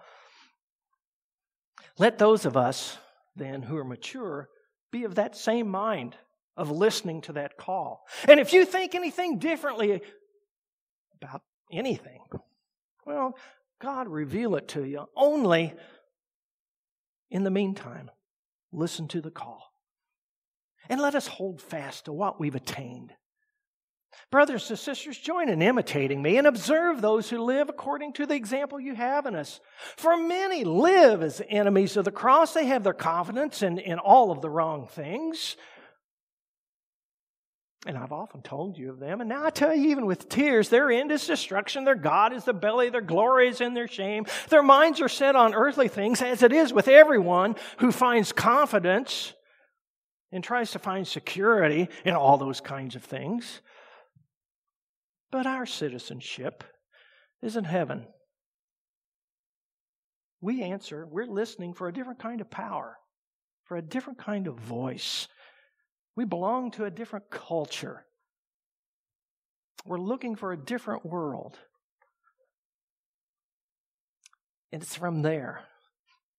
Let 1.97 2.17
those 2.17 2.45
of 2.45 2.55
us, 2.55 2.97
then, 3.35 3.61
who 3.63 3.77
are 3.77 3.83
mature, 3.83 4.49
be 4.91 5.03
of 5.05 5.15
that 5.15 5.35
same 5.35 5.69
mind 5.69 6.15
of 6.55 6.71
listening 6.71 7.21
to 7.21 7.33
that 7.33 7.57
call. 7.57 8.05
And 8.27 8.39
if 8.39 8.53
you 8.53 8.65
think 8.65 8.95
anything 8.95 9.39
differently 9.39 10.01
about 11.21 11.41
anything, 11.71 12.21
well, 13.05 13.37
God 13.81 14.07
reveal 14.07 14.55
it 14.55 14.67
to 14.69 14.83
you. 14.83 15.05
Only 15.15 15.73
in 17.29 17.43
the 17.43 17.51
meantime, 17.51 18.09
listen 18.71 19.07
to 19.09 19.21
the 19.21 19.31
call. 19.31 19.73
And 20.89 20.99
let 20.99 21.15
us 21.15 21.27
hold 21.27 21.61
fast 21.61 22.05
to 22.05 22.13
what 22.13 22.39
we've 22.39 22.55
attained. 22.55 23.13
Brothers 24.31 24.69
and 24.69 24.77
sisters, 24.77 25.17
join 25.17 25.49
in 25.49 25.61
imitating 25.61 26.21
me 26.21 26.37
and 26.37 26.47
observe 26.47 27.01
those 27.01 27.29
who 27.29 27.43
live 27.43 27.69
according 27.69 28.13
to 28.13 28.25
the 28.25 28.35
example 28.35 28.79
you 28.79 28.95
have 28.95 29.25
in 29.25 29.35
us. 29.35 29.59
For 29.97 30.17
many 30.17 30.63
live 30.63 31.21
as 31.21 31.41
enemies 31.47 31.97
of 31.97 32.05
the 32.05 32.11
cross. 32.11 32.53
They 32.53 32.65
have 32.65 32.83
their 32.83 32.93
confidence 32.93 33.61
in, 33.61 33.77
in 33.79 33.99
all 33.99 34.31
of 34.31 34.41
the 34.41 34.49
wrong 34.49 34.87
things. 34.87 35.55
And 37.85 37.97
I've 37.97 38.11
often 38.11 38.41
told 38.41 38.77
you 38.77 38.89
of 38.89 38.99
them. 38.99 39.21
And 39.21 39.29
now 39.29 39.45
I 39.45 39.51
tell 39.51 39.73
you, 39.73 39.89
even 39.89 40.05
with 40.05 40.27
tears, 40.27 40.67
their 40.67 40.91
end 40.91 41.11
is 41.13 41.25
destruction. 41.25 41.85
Their 41.85 41.95
God 41.95 42.33
is 42.33 42.43
the 42.43 42.53
belly. 42.53 42.89
Their 42.89 42.99
glory 42.99 43.47
is 43.47 43.61
in 43.61 43.73
their 43.73 43.87
shame. 43.87 44.25
Their 44.49 44.63
minds 44.63 44.99
are 44.99 45.07
set 45.07 45.35
on 45.35 45.53
earthly 45.53 45.87
things, 45.87 46.21
as 46.21 46.43
it 46.43 46.51
is 46.51 46.73
with 46.73 46.89
everyone 46.89 47.55
who 47.77 47.93
finds 47.93 48.33
confidence 48.33 49.33
and 50.31 50.43
tries 50.43 50.71
to 50.71 50.79
find 50.79 51.07
security 51.07 51.87
in 52.03 52.15
all 52.15 52.37
those 52.37 52.59
kinds 52.59 52.95
of 52.95 53.03
things. 53.03 53.61
But 55.31 55.45
our 55.45 55.65
citizenship 55.65 56.65
is 57.41 57.55
in 57.55 57.63
heaven. 57.63 58.07
We 60.41 60.63
answer, 60.63 61.07
we're 61.09 61.27
listening 61.27 61.73
for 61.73 61.87
a 61.87 61.93
different 61.93 62.19
kind 62.19 62.41
of 62.41 62.51
power, 62.51 62.97
for 63.63 63.77
a 63.77 63.81
different 63.81 64.19
kind 64.19 64.47
of 64.47 64.55
voice 64.55 65.27
we 66.15 66.25
belong 66.25 66.71
to 66.71 66.85
a 66.85 66.91
different 66.91 67.29
culture. 67.29 68.05
We're 69.85 69.99
looking 69.99 70.35
for 70.35 70.51
a 70.51 70.57
different 70.57 71.05
world. 71.05 71.57
And 74.71 74.81
it's 74.81 74.95
from 74.95 75.21
there 75.21 75.61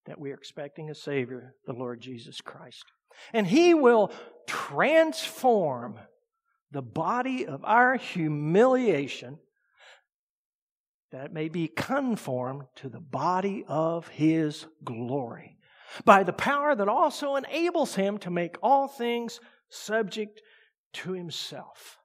that 0.06 0.20
we 0.20 0.30
are 0.30 0.34
expecting 0.34 0.90
a 0.90 0.94
Savior, 0.94 1.54
the 1.66 1.72
Lord 1.72 2.00
Jesus 2.00 2.40
Christ. 2.40 2.84
And 3.32 3.46
He 3.46 3.74
will 3.74 4.12
transform 4.46 5.98
the 6.70 6.82
body 6.82 7.46
of 7.46 7.64
our 7.64 7.96
humiliation 7.96 9.38
that 11.12 11.26
it 11.26 11.32
may 11.32 11.48
be 11.48 11.66
conformed 11.66 12.62
to 12.76 12.88
the 12.88 13.00
body 13.00 13.64
of 13.66 14.06
His 14.08 14.66
glory 14.84 15.56
by 16.04 16.22
the 16.22 16.32
power 16.32 16.74
that 16.74 16.88
also 16.88 17.34
enables 17.34 17.96
Him 17.96 18.18
to 18.18 18.30
make 18.30 18.56
all 18.62 18.86
things 18.86 19.40
subject 19.70 20.40
to 20.92 21.12
himself. 21.12 21.98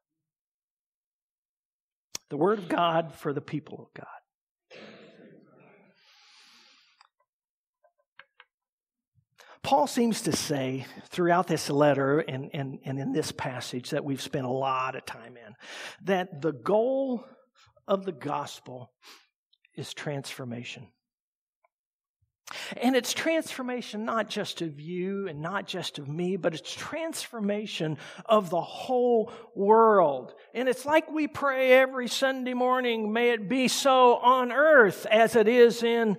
The 2.30 2.38
Word 2.38 2.60
of 2.60 2.70
God 2.70 3.14
for 3.14 3.34
the 3.34 3.42
people 3.42 3.82
of 3.82 3.94
God. 3.94 4.08
Paul 9.66 9.88
seems 9.88 10.22
to 10.22 10.32
say 10.32 10.86
throughout 11.10 11.48
this 11.48 11.72
letter 11.72 12.20
and, 12.20 12.52
and, 12.54 12.78
and 12.86 13.00
in 13.00 13.14
this 13.14 13.32
passage 13.32 13.90
that 13.90 14.06
we've 14.06 14.22
spent 14.22 14.46
a 14.46 14.52
lot 14.52 14.96
of 14.96 15.08
time 15.08 15.38
in 15.38 15.56
that 16.04 16.40
the 16.40 16.52
goal 16.52 17.26
of 17.88 18.06
the 18.06 18.12
gospel 18.12 18.92
is 19.76 19.92
transformation. 19.92 20.88
And 22.82 22.96
it's 22.96 23.14
transformation 23.14 24.06
not 24.06 24.30
just 24.30 24.62
of 24.62 24.80
you 24.80 25.28
and 25.28 25.42
not 25.42 25.68
just 25.68 26.00
of 26.00 26.08
me, 26.08 26.38
but 26.38 26.54
it's 26.54 26.74
transformation 26.74 27.98
of 28.26 28.50
the 28.50 28.62
whole 28.62 29.32
world. 29.56 30.34
And 30.54 30.70
it's 30.70 30.86
like 30.86 31.12
we 31.12 31.28
pray 31.28 31.74
every 31.74 32.08
Sunday 32.08 32.54
morning, 32.54 33.12
may 33.12 33.32
it 33.32 33.50
be 33.50 33.68
so 33.68 34.16
on 34.16 34.52
earth 34.52 35.06
as 35.10 35.36
it 35.36 35.48
is 35.48 35.84
in 35.84 36.18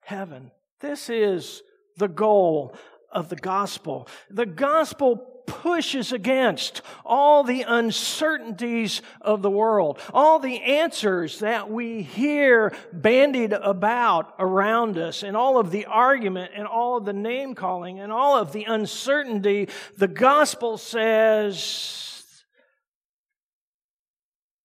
heaven. 0.00 0.50
This 0.80 1.10
is 1.10 1.62
the 1.96 2.08
goal 2.08 2.76
of 3.10 3.28
the 3.28 3.36
gospel. 3.36 4.08
The 4.30 4.46
gospel 4.46 5.36
pushes 5.46 6.12
against 6.12 6.82
all 7.04 7.44
the 7.44 7.62
uncertainties 7.62 9.00
of 9.20 9.42
the 9.42 9.50
world, 9.50 10.00
all 10.12 10.38
the 10.38 10.60
answers 10.60 11.38
that 11.38 11.70
we 11.70 12.02
hear 12.02 12.74
bandied 12.92 13.52
about 13.52 14.34
around 14.38 14.98
us, 14.98 15.22
and 15.22 15.36
all 15.36 15.58
of 15.58 15.70
the 15.70 15.86
argument 15.86 16.52
and 16.54 16.66
all 16.66 16.96
of 16.96 17.04
the 17.04 17.12
name 17.12 17.54
calling 17.54 18.00
and 18.00 18.12
all 18.12 18.36
of 18.36 18.52
the 18.52 18.64
uncertainty. 18.64 19.68
The 19.96 20.08
gospel 20.08 20.78
says 20.78 22.44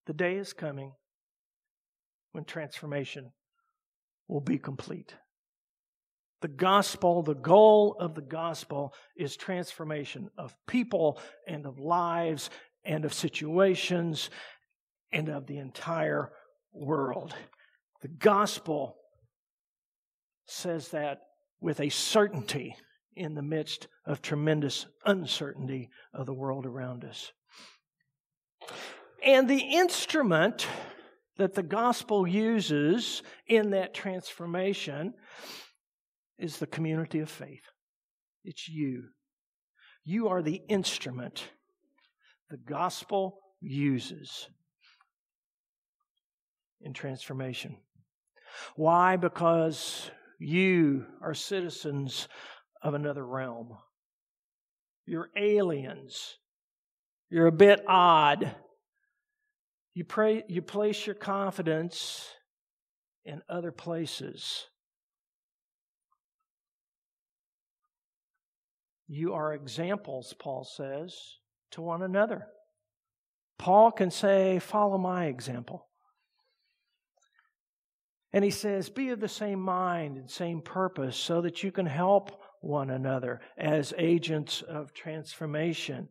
the 0.07 0.13
day 0.13 0.38
is 0.38 0.53
coming 0.53 0.93
when 2.31 2.43
transformation 2.43 3.31
will 4.27 4.41
be 4.41 4.57
complete. 4.57 5.13
The 6.41 6.48
gospel, 6.48 7.21
the 7.21 7.36
goal 7.36 7.95
of 8.00 8.15
the 8.15 8.21
gospel 8.21 8.93
is 9.15 9.38
transformation 9.38 10.29
of 10.38 10.55
people 10.67 11.19
and 11.48 11.65
of 11.65 11.79
lives 11.79 12.50
and 12.83 13.05
of 13.05 13.13
situations 13.13 14.29
and 15.12 15.29
of 15.29 15.45
the 15.45 15.60
entire 15.60 16.31
world. 16.74 17.36
The 18.01 18.07
gospel 18.07 18.98
says 20.45 20.89
that 20.89 21.21
with 21.60 21.79
a 21.79 21.89
certainty 21.89 22.75
in 23.15 23.36
the 23.36 23.43
midst 23.43 23.88
of 24.05 24.21
tremendous 24.21 24.88
uncertainty 25.05 25.89
of 26.13 26.25
the 26.25 26.33
world 26.33 26.65
around 26.65 27.05
us. 27.05 27.31
And 29.24 29.48
the 29.48 29.60
instrument 29.60 30.65
that 31.38 31.53
the 31.53 31.63
gospel 31.63 32.27
uses 32.27 33.21
in 33.48 33.71
that 33.71 33.93
transformation 33.93 35.13
is 36.41 36.57
the 36.57 36.67
community 36.67 37.19
of 37.19 37.29
faith. 37.29 37.63
It's 38.43 38.67
you. 38.67 39.05
You 40.03 40.29
are 40.29 40.41
the 40.41 40.62
instrument 40.67 41.48
the 42.50 42.57
gospel 42.57 43.39
uses 43.62 44.50
in 46.81 46.93
transformation. 46.93 47.77
Why? 48.75 49.15
Because 49.15 50.12
you 50.39 51.05
are 51.21 51.33
citizens 51.33 52.27
of 52.81 52.93
another 52.93 53.25
realm. 53.25 53.77
You're 55.05 55.29
aliens. 55.38 56.38
You're 57.29 57.48
a 57.48 57.51
bit 57.51 57.81
odd. 57.88 58.53
You, 59.93 60.03
pray, 60.03 60.43
you 60.50 60.62
place 60.62 61.05
your 61.05 61.15
confidence 61.15 62.27
in 63.24 63.41
other 63.48 63.71
places. 63.71 64.65
You 69.13 69.34
are 69.34 69.53
examples, 69.53 70.34
Paul 70.39 70.63
says, 70.63 71.13
to 71.72 71.82
one 71.82 72.01
another. 72.01 72.48
Paul 73.60 73.91
can 73.91 74.10
say, 74.10 74.60
Follow 74.60 74.98
my 74.98 75.25
example. 75.25 75.86
And 78.32 78.46
he 78.46 78.51
says, 78.51 78.89
Be 78.89 79.10
of 79.10 79.20
the 79.20 79.27
same 79.27 79.60
mind 79.60 80.15
and 80.15 80.32
same 80.32 80.62
purpose 80.62 81.18
so 81.18 81.41
that 81.41 81.62
you 81.62 81.74
can 81.74 81.88
help 81.88 82.41
one 82.62 82.89
another 82.89 83.41
as 83.58 83.94
agents 83.98 84.62
of 84.62 84.94
transformation. 84.94 86.08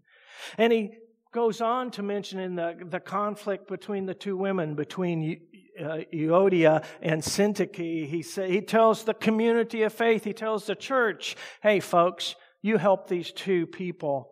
And 0.59 0.71
he 0.71 0.91
goes 1.33 1.63
on 1.63 1.93
to 1.93 2.03
mention 2.03 2.39
in 2.39 2.55
the, 2.55 2.77
the 2.85 3.01
conflict 3.01 3.67
between 3.67 4.05
the 4.05 4.13
two 4.13 4.37
women, 4.37 4.75
between 4.75 5.41
uh, 5.83 6.01
Euodia 6.13 6.85
and 7.01 7.23
Syntyche, 7.23 8.07
he, 8.07 8.21
say, 8.21 8.51
he 8.51 8.61
tells 8.61 9.05
the 9.05 9.15
community 9.15 9.85
of 9.85 9.95
faith, 9.95 10.23
he 10.23 10.35
tells 10.35 10.67
the 10.67 10.75
church, 10.75 11.35
hey, 11.63 11.81
folks, 11.81 12.35
you 12.63 12.77
help 12.77 13.09
these 13.09 13.33
two 13.33 13.67
people 13.67 14.31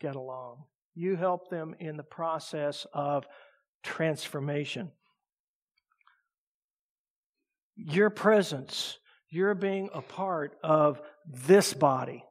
get 0.00 0.16
along. 0.16 0.64
You 0.94 1.16
help 1.16 1.50
them 1.50 1.74
in 1.78 1.96
the 1.96 2.02
process 2.02 2.86
of 2.92 3.26
transformation. 3.82 4.90
Your 7.76 8.10
presence, 8.10 8.98
your 9.30 9.54
being 9.54 9.88
a 9.92 10.02
part 10.02 10.56
of 10.62 11.00
this 11.26 11.74
body 11.74 12.24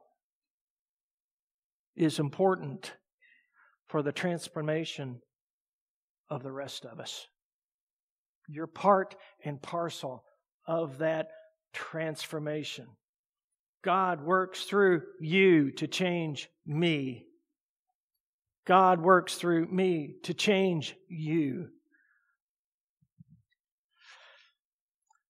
is 1.96 2.18
important 2.18 2.92
for 3.88 4.02
the 4.02 4.12
transformation 4.12 5.20
of 6.30 6.42
the 6.42 6.52
rest 6.52 6.84
of 6.84 6.98
us. 6.98 7.26
You're 8.48 8.66
part 8.66 9.14
and 9.44 9.60
parcel 9.60 10.24
of 10.66 10.98
that 10.98 11.28
transformation. 11.72 12.86
God 13.84 14.22
works 14.22 14.64
through 14.64 15.02
you 15.20 15.70
to 15.72 15.86
change 15.86 16.48
me. 16.66 17.26
God 18.66 19.00
works 19.00 19.34
through 19.34 19.66
me 19.66 20.16
to 20.22 20.32
change 20.32 20.96
you. 21.08 21.68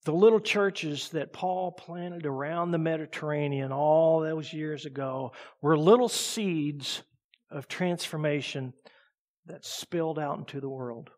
The 0.05 0.12
little 0.12 0.40
churches 0.40 1.09
that 1.11 1.33
Paul 1.33 1.73
planted 1.73 2.27
around 2.27 2.71
the 2.71 2.79
Mediterranean 2.79 3.73
all 3.73 4.21
those 4.21 4.53
years 4.53 4.85
ago 4.87 5.33
were 5.61 5.77
little 5.77 6.11
seeds 6.11 7.03
of 7.51 7.67
transformation 7.67 8.75
that 9.47 9.64
spilled 9.64 10.19
out 10.19 10.38
into 10.38 10.61
the 10.61 10.69
world. 10.69 11.11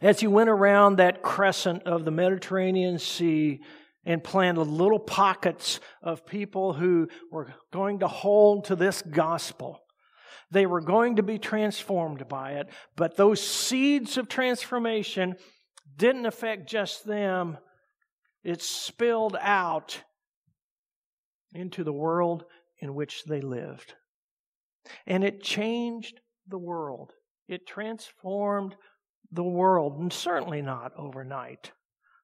As 0.00 0.20
he 0.20 0.26
went 0.26 0.48
around 0.48 0.96
that 0.96 1.22
crescent 1.22 1.84
of 1.84 2.04
the 2.04 2.10
Mediterranean 2.10 2.98
Sea, 2.98 3.60
and 4.04 4.24
planted 4.24 4.64
little 4.64 4.98
pockets 4.98 5.80
of 6.02 6.26
people 6.26 6.72
who 6.72 7.08
were 7.30 7.52
going 7.72 8.00
to 8.00 8.08
hold 8.08 8.64
to 8.64 8.76
this 8.76 9.02
gospel. 9.02 9.80
They 10.50 10.66
were 10.66 10.80
going 10.80 11.16
to 11.16 11.22
be 11.22 11.38
transformed 11.38 12.26
by 12.28 12.52
it, 12.52 12.68
but 12.96 13.16
those 13.16 13.40
seeds 13.40 14.16
of 14.16 14.28
transformation 14.28 15.36
didn't 15.96 16.26
affect 16.26 16.68
just 16.68 17.06
them. 17.06 17.58
It 18.42 18.62
spilled 18.62 19.36
out 19.40 20.02
into 21.52 21.84
the 21.84 21.92
world 21.92 22.44
in 22.78 22.94
which 22.94 23.24
they 23.24 23.40
lived. 23.40 23.94
And 25.06 25.22
it 25.22 25.42
changed 25.42 26.20
the 26.48 26.58
world. 26.58 27.12
It 27.48 27.66
transformed 27.66 28.76
the 29.30 29.44
world, 29.44 29.98
and 30.00 30.12
certainly 30.12 30.62
not 30.62 30.92
overnight. 30.96 31.72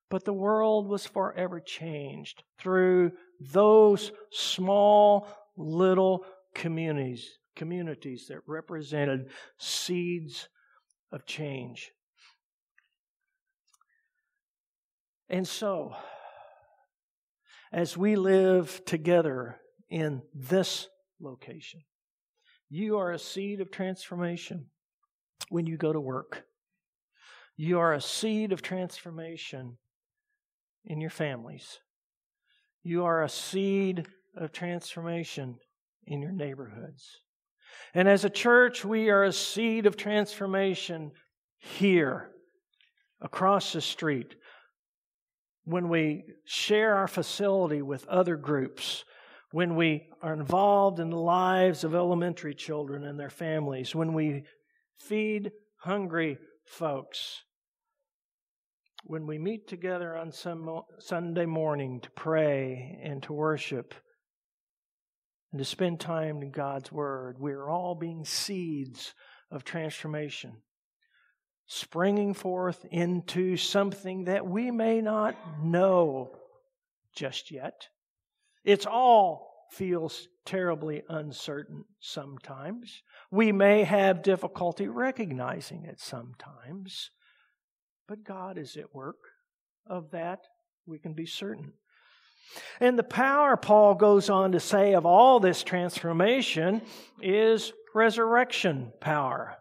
But 0.09 0.25
the 0.25 0.33
world 0.33 0.89
was 0.89 1.05
forever 1.05 1.61
changed 1.61 2.45
through 2.59 3.13
those 3.41 4.13
small 4.31 5.29
little 5.57 6.25
communities, 6.55 7.39
communities 7.57 8.27
that 8.29 8.39
represented 8.47 9.31
seeds 9.59 10.49
of 11.11 11.27
change. 11.27 11.91
And 15.29 15.47
so, 15.47 15.97
as 17.73 17.97
we 17.97 18.15
live 18.15 18.81
together 18.85 19.57
in 19.91 20.23
this 20.33 20.89
location, 21.21 21.81
you 22.69 22.99
are 22.99 23.11
a 23.11 23.19
seed 23.19 23.61
of 23.61 23.73
transformation 23.73 24.67
when 25.49 25.67
you 25.67 25.77
go 25.77 25.93
to 25.93 26.01
work. 26.01 26.45
You 27.57 27.81
are 27.81 27.93
a 27.93 28.01
seed 28.01 28.53
of 28.53 28.63
transformation 28.63 29.79
in 30.87 31.01
your 31.01 31.11
families. 31.11 31.79
You 32.83 33.05
are 33.05 33.23
a 33.23 33.29
seed 33.29 34.07
of 34.37 34.53
transformation 34.53 35.57
in 36.07 36.23
your 36.23 36.33
neighborhoods. 36.33 37.19
And 37.95 38.09
as 38.09 38.25
a 38.25 38.31
church, 38.31 38.85
we 38.85 39.11
are 39.11 39.25
a 39.25 39.33
seed 39.33 39.87
of 39.87 39.97
transformation 39.97 41.11
here, 41.59 42.31
across 43.21 43.73
the 43.73 43.81
street. 43.81 44.37
When 45.65 45.89
we 45.89 46.25
share 46.45 46.95
our 46.95 47.09
facility 47.09 47.83
with 47.83 48.07
other 48.07 48.37
groups, 48.37 49.05
when 49.51 49.75
we 49.75 50.09
are 50.23 50.35
involved 50.35 51.01
in 51.01 51.11
the 51.11 51.19
lives 51.19 51.83
of 51.83 51.95
elementary 51.95 52.55
children 52.55 53.05
and 53.05 53.19
their 53.19 53.31
families, 53.31 53.95
when 53.95 54.13
we 54.13 54.45
feed 55.01 55.51
hungry 55.79 56.39
folks, 56.67 57.43
when 59.09 59.25
we 59.25 59.39
meet 59.39 59.69
together 59.69 60.17
on 60.17 60.33
some 60.33 60.83
Sunday 60.99 61.47
morning 61.47 62.01
to 62.01 62.11
pray 62.11 62.99
and 63.05 63.23
to 63.23 63.33
worship 63.33 63.95
and 65.53 65.61
to 65.61 65.65
spend 65.65 66.01
time 66.01 66.43
in 66.43 66.51
God's 66.51 66.91
Word, 66.91 67.37
we 67.39 67.53
are 67.53 67.71
all 67.71 67.95
being 67.95 68.25
seeds 68.25 69.15
of 69.49 69.63
transformation, 69.63 70.57
springing 71.67 72.35
forth 72.35 72.85
into 72.91 73.57
something 73.57 74.25
that 74.25 74.45
we 74.45 74.73
may 74.73 75.01
not 75.01 75.37
know 75.63 76.33
just 77.15 77.53
yet. 77.53 77.87
It's 78.65 78.87
all 78.87 79.67
feels 79.71 80.27
terribly 80.45 81.05
uncertain 81.09 81.85
sometimes. 82.01 83.03
We 83.31 83.53
may 83.53 83.85
have 83.85 84.25
difficulty 84.25 84.89
recognizing 84.89 85.85
it 85.85 86.01
sometimes, 86.01 87.11
but 88.09 88.25
God 88.25 88.59
is 88.59 88.77
at 88.77 88.95
work. 88.95 89.19
Of 89.89 90.11
that, 90.11 90.41
we 90.87 90.99
can 90.99 91.13
be 91.13 91.27
certain. 91.27 91.73
And 92.81 92.99
the 92.99 93.05
power, 93.05 93.57
Paul 93.57 93.95
goes 93.95 94.31
on 94.31 94.53
to 94.53 94.61
say, 94.61 94.95
of 94.95 95.07
all 95.07 95.41
this 95.41 95.63
transformation 95.63 96.83
is 97.21 97.73
resurrection 97.95 98.93
power. 99.01 99.57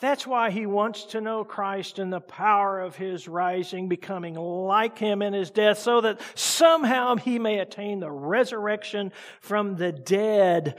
That's 0.00 0.26
why 0.26 0.50
he 0.50 0.66
wants 0.66 1.04
to 1.06 1.20
know 1.20 1.44
Christ 1.44 1.98
and 1.98 2.12
the 2.12 2.20
power 2.20 2.80
of 2.80 2.96
his 2.96 3.28
rising, 3.28 3.88
becoming 3.88 4.34
like 4.34 4.98
him 4.98 5.22
in 5.22 5.32
his 5.32 5.50
death, 5.50 5.78
so 5.78 6.00
that 6.00 6.20
somehow 6.34 7.16
he 7.16 7.38
may 7.38 7.60
attain 7.60 8.00
the 8.00 8.10
resurrection 8.10 9.12
from 9.40 9.76
the 9.76 9.92
dead. 9.92 10.76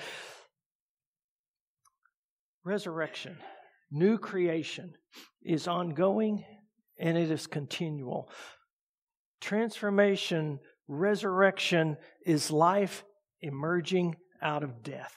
Resurrection, 2.63 3.37
new 3.95 4.17
creation, 4.17 4.93
is 5.41 5.67
ongoing 5.67 6.43
and 6.99 7.17
it 7.17 7.31
is 7.31 7.47
continual. 7.47 8.29
Transformation, 9.41 10.59
resurrection 10.87 11.97
is 12.25 12.51
life 12.51 13.03
emerging 13.41 14.15
out 14.41 14.63
of 14.63 14.83
death 14.83 15.15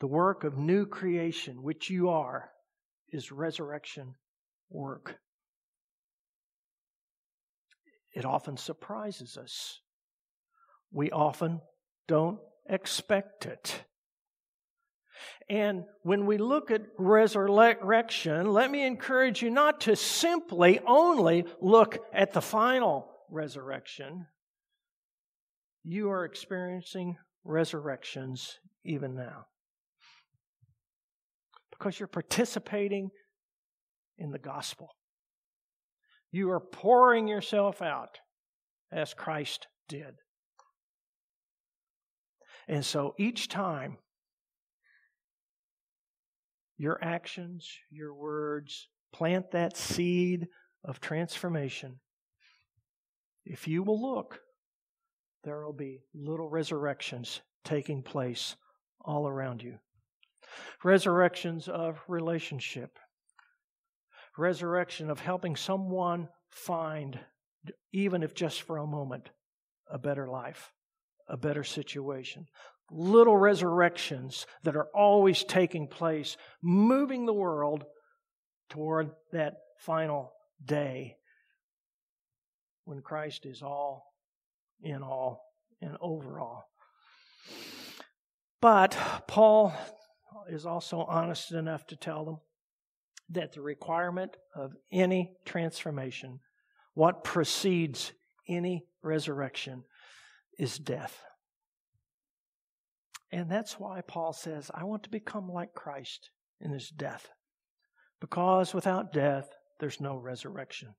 the 0.00 0.06
work 0.06 0.44
of 0.44 0.56
new 0.56 0.86
creation, 0.86 1.62
which 1.62 1.90
you 1.90 2.08
are, 2.08 2.50
is 3.10 3.32
resurrection 3.32 4.14
work. 4.70 5.16
It 8.14 8.24
often 8.24 8.56
surprises 8.56 9.36
us. 9.36 9.80
We 10.92 11.10
often 11.10 11.60
don't 12.06 12.38
expect 12.68 13.46
it. 13.46 13.84
And 15.48 15.84
when 16.02 16.26
we 16.26 16.38
look 16.38 16.70
at 16.70 16.82
resurrection, 16.98 18.52
let 18.52 18.70
me 18.70 18.86
encourage 18.86 19.42
you 19.42 19.50
not 19.50 19.80
to 19.82 19.96
simply 19.96 20.80
only 20.86 21.44
look 21.60 21.98
at 22.12 22.32
the 22.32 22.40
final 22.40 23.10
resurrection. 23.30 24.26
You 25.84 26.10
are 26.10 26.24
experiencing 26.24 27.16
resurrections 27.44 28.58
even 28.84 29.14
now 29.14 29.46
because 31.70 31.98
you're 31.98 32.08
participating 32.08 33.10
in 34.18 34.30
the 34.30 34.38
gospel. 34.38 34.90
You 36.30 36.50
are 36.50 36.60
pouring 36.60 37.28
yourself 37.28 37.80
out 37.80 38.18
as 38.92 39.14
Christ 39.14 39.66
did. 39.88 40.14
And 42.66 42.84
so 42.84 43.14
each 43.18 43.48
time 43.48 43.96
your 46.78 46.98
actions, 47.02 47.68
your 47.90 48.14
words 48.14 48.88
plant 49.12 49.50
that 49.50 49.76
seed 49.76 50.46
of 50.84 51.00
transformation, 51.00 51.98
if 53.44 53.66
you 53.66 53.82
will 53.82 54.00
look, 54.00 54.40
there 55.44 55.64
will 55.64 55.72
be 55.72 56.02
little 56.14 56.48
resurrections 56.48 57.40
taking 57.64 58.02
place 58.02 58.56
all 59.04 59.26
around 59.26 59.62
you. 59.62 59.78
Resurrections 60.84 61.68
of 61.68 61.98
relationship, 62.08 62.98
resurrection 64.36 65.10
of 65.10 65.20
helping 65.20 65.56
someone 65.56 66.28
find, 66.50 67.18
even 67.92 68.22
if 68.22 68.34
just 68.34 68.62
for 68.62 68.78
a 68.78 68.86
moment, 68.86 69.30
a 69.90 69.98
better 69.98 70.28
life, 70.28 70.72
a 71.28 71.36
better 71.36 71.64
situation. 71.64 72.46
Little 72.90 73.36
resurrections 73.36 74.46
that 74.62 74.76
are 74.76 74.88
always 74.94 75.44
taking 75.44 75.88
place, 75.88 76.36
moving 76.62 77.26
the 77.26 77.34
world 77.34 77.84
toward 78.70 79.10
that 79.32 79.54
final 79.78 80.32
day 80.64 81.16
when 82.84 83.02
Christ 83.02 83.44
is 83.44 83.62
all 83.62 84.14
in 84.82 85.02
all 85.02 85.44
and 85.82 85.96
over 86.00 86.40
all. 86.40 86.64
But 88.60 88.96
Paul 89.26 89.74
is 90.48 90.66
also 90.66 91.00
honest 91.00 91.52
enough 91.52 91.86
to 91.88 91.96
tell 91.96 92.24
them 92.24 92.38
that 93.30 93.52
the 93.52 93.60
requirement 93.60 94.36
of 94.54 94.72
any 94.90 95.36
transformation, 95.44 96.40
what 96.94 97.24
precedes 97.24 98.12
any 98.48 98.86
resurrection, 99.02 99.84
is 100.58 100.78
death. 100.78 101.22
And 103.30 103.50
that's 103.50 103.78
why 103.78 104.00
Paul 104.00 104.32
says, 104.32 104.70
I 104.74 104.84
want 104.84 105.02
to 105.04 105.10
become 105.10 105.50
like 105.50 105.74
Christ 105.74 106.30
in 106.60 106.72
his 106.72 106.88
death. 106.88 107.28
Because 108.20 108.74
without 108.74 109.12
death, 109.12 109.48
there's 109.80 110.00
no 110.00 110.16
resurrection. 110.16 110.94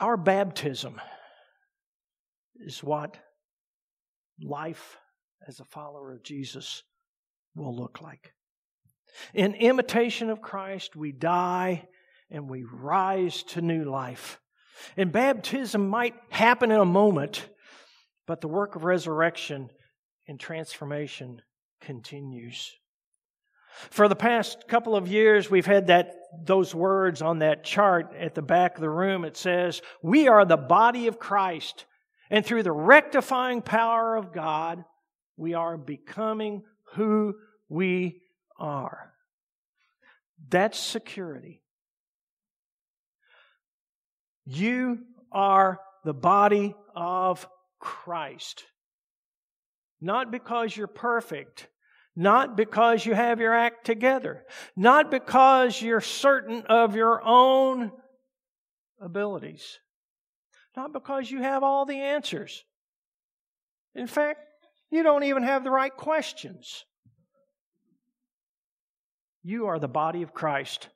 Our 0.00 0.16
baptism 0.16 1.00
is 2.56 2.82
what 2.82 3.16
life 4.40 4.98
as 5.46 5.60
a 5.60 5.64
follower 5.64 6.12
of 6.12 6.22
Jesus 6.22 6.82
will 7.54 7.74
look 7.74 8.00
like. 8.00 8.32
In 9.32 9.54
imitation 9.54 10.28
of 10.30 10.42
Christ, 10.42 10.94
we 10.96 11.12
die 11.12 11.88
and 12.30 12.48
we 12.48 12.64
rise 12.64 13.42
to 13.44 13.62
new 13.62 13.84
life. 13.84 14.40
And 14.96 15.10
baptism 15.10 15.88
might 15.88 16.14
happen 16.30 16.70
in 16.70 16.78
a 16.80 16.84
moment, 16.84 17.48
but 18.26 18.40
the 18.40 18.48
work 18.48 18.76
of 18.76 18.84
resurrection 18.84 19.70
and 20.28 20.38
transformation 20.38 21.42
continues. 21.80 22.72
For 23.90 24.08
the 24.08 24.16
past 24.16 24.68
couple 24.68 24.96
of 24.96 25.08
years, 25.08 25.50
we've 25.50 25.66
had 25.66 25.86
that, 25.86 26.14
those 26.44 26.74
words 26.74 27.22
on 27.22 27.38
that 27.40 27.64
chart 27.64 28.12
at 28.18 28.34
the 28.34 28.42
back 28.42 28.74
of 28.74 28.80
the 28.80 28.90
room. 28.90 29.24
It 29.24 29.36
says, 29.36 29.80
We 30.02 30.28
are 30.28 30.44
the 30.44 30.56
body 30.56 31.06
of 31.06 31.18
Christ, 31.18 31.86
and 32.30 32.44
through 32.44 32.64
the 32.64 32.72
rectifying 32.72 33.62
power 33.62 34.16
of 34.16 34.32
God, 34.32 34.84
we 35.36 35.54
are 35.54 35.76
becoming 35.76 36.64
who 36.94 37.36
we 37.68 38.20
are. 38.58 39.12
That's 40.48 40.78
security. 40.78 41.62
You 44.44 45.00
are 45.30 45.78
the 46.04 46.14
body 46.14 46.74
of 46.94 47.46
Christ. 47.78 48.64
Not 50.00 50.30
because 50.30 50.76
you're 50.76 50.86
perfect, 50.86 51.68
not 52.14 52.56
because 52.56 53.04
you 53.04 53.14
have 53.14 53.40
your 53.40 53.54
act 53.54 53.84
together, 53.84 54.44
not 54.76 55.10
because 55.10 55.80
you're 55.80 56.00
certain 56.00 56.62
of 56.68 56.94
your 56.94 57.22
own 57.24 57.90
abilities, 59.00 59.78
not 60.76 60.92
because 60.92 61.30
you 61.30 61.42
have 61.42 61.62
all 61.62 61.84
the 61.84 62.00
answers. 62.00 62.64
In 63.94 64.06
fact, 64.06 64.40
you 64.90 65.02
don't 65.02 65.24
even 65.24 65.42
have 65.42 65.64
the 65.64 65.70
right 65.70 65.94
questions. 65.94 66.84
You 69.42 69.66
are 69.66 69.78
the 69.78 69.88
body 69.88 70.22
of 70.22 70.32
Christ 70.32 70.88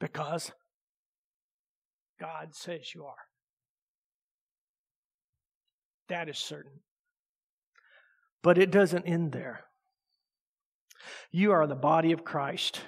because 0.00 0.52
God 2.20 2.54
says 2.54 2.94
you 2.94 3.04
are. 3.04 3.14
That 6.08 6.28
is 6.28 6.38
certain. 6.38 6.80
But 8.44 8.58
it 8.58 8.70
doesn't 8.70 9.06
end 9.06 9.32
there. 9.32 9.64
You 11.32 11.52
are 11.52 11.66
the 11.66 11.74
body 11.74 12.12
of 12.12 12.24
Christ. 12.24 12.82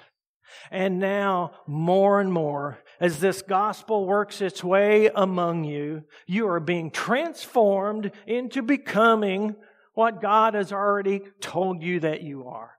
And 0.70 0.98
now, 0.98 1.52
more 1.66 2.20
and 2.20 2.30
more, 2.30 2.78
as 3.00 3.20
this 3.20 3.40
gospel 3.40 4.06
works 4.06 4.42
its 4.42 4.62
way 4.62 5.10
among 5.14 5.64
you, 5.64 6.04
you 6.26 6.46
are 6.48 6.60
being 6.60 6.90
transformed 6.90 8.12
into 8.26 8.62
becoming 8.62 9.56
what 9.94 10.20
God 10.20 10.52
has 10.52 10.72
already 10.72 11.22
told 11.40 11.82
you 11.82 12.00
that 12.00 12.22
you 12.22 12.46
are. 12.46 12.72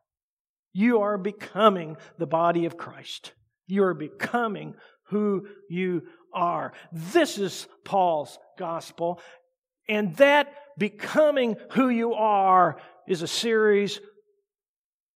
You 0.71 1.01
are 1.01 1.17
becoming 1.17 1.97
the 2.19 2.27
body 2.27 2.65
of 2.65 2.77
Christ. 2.77 3.33
You 3.65 3.83
are 3.85 3.95
becoming 3.95 4.75
who 5.07 5.47
you 5.67 6.03
are. 6.31 6.73
This 6.91 7.39
is 7.39 7.67
Paul's 7.83 8.37
gospel. 8.59 9.19
And 9.89 10.15
that 10.17 10.53
becoming 10.77 11.55
who 11.71 11.89
you 11.89 12.13
are 12.13 12.77
is 13.07 13.21
a 13.21 13.27
series 13.27 13.99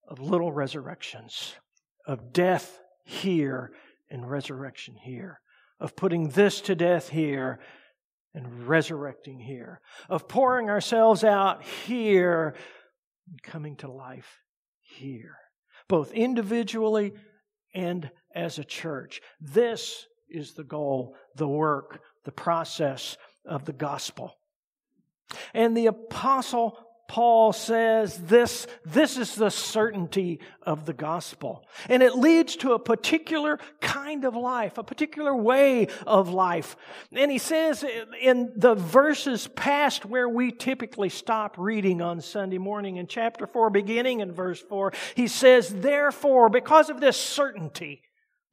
of 0.08 0.20
little 0.20 0.52
resurrections, 0.52 1.54
of 2.06 2.34
death 2.34 2.80
here 3.04 3.72
and 4.10 4.30
resurrection 4.30 4.96
here, 4.96 5.40
of 5.80 5.96
putting 5.96 6.30
this 6.30 6.62
to 6.62 6.76
death 6.76 7.10
here 7.10 7.60
and 8.34 8.68
resurrecting 8.68 9.40
here, 9.40 9.82
of 10.10 10.28
pouring 10.28 10.70
ourselves 10.70 11.24
out 11.24 11.64
here 11.64 12.56
and 13.30 13.42
coming 13.44 13.76
to 13.78 13.92
life 13.92 14.40
here, 14.82 15.38
both 15.88 16.12
individually 16.14 17.14
and 17.74 18.10
as 18.34 18.58
a 18.60 18.64
church. 18.64 19.22
This 19.40 20.06
is 20.30 20.54
the 20.54 20.64
goal, 20.64 21.16
the 21.36 21.48
work 21.48 22.02
the 22.24 22.32
process 22.32 23.18
of 23.46 23.66
the 23.66 23.74
gospel. 23.74 24.36
And 25.54 25.76
the 25.76 25.88
apostle 25.88 26.78
Paul 27.12 27.52
says 27.52 28.18
this, 28.20 28.68
this 28.86 29.18
is 29.18 29.36
the 29.36 29.50
certainty 29.50 30.40
of 30.62 30.86
the 30.86 30.94
gospel. 30.94 31.66
And 31.90 32.02
it 32.02 32.16
leads 32.16 32.56
to 32.58 32.72
a 32.72 32.80
particular 32.80 33.60
kind 33.82 34.24
of 34.24 34.34
life, 34.34 34.78
a 34.78 34.84
particular 34.84 35.36
way 35.36 35.88
of 36.08 36.30
life. 36.30 36.78
And 37.12 37.30
he 37.30 37.38
says 37.38 37.84
in 38.22 38.54
the 38.56 38.76
verses 38.76 39.50
past 39.50 40.06
where 40.06 40.30
we 40.30 40.54
typically 40.54 41.10
stop 41.10 41.58
reading 41.58 42.02
on 42.02 42.22
Sunday 42.22 42.60
morning 42.60 42.96
in 42.96 43.08
chapter 43.08 43.46
4, 43.46 43.70
beginning 43.72 44.22
in 44.22 44.32
verse 44.32 44.62
4, 44.62 44.94
he 45.14 45.28
says, 45.28 45.68
therefore, 45.68 46.48
because 46.48 46.90
of 46.90 47.02
this 47.02 47.18
certainty, 47.18 48.04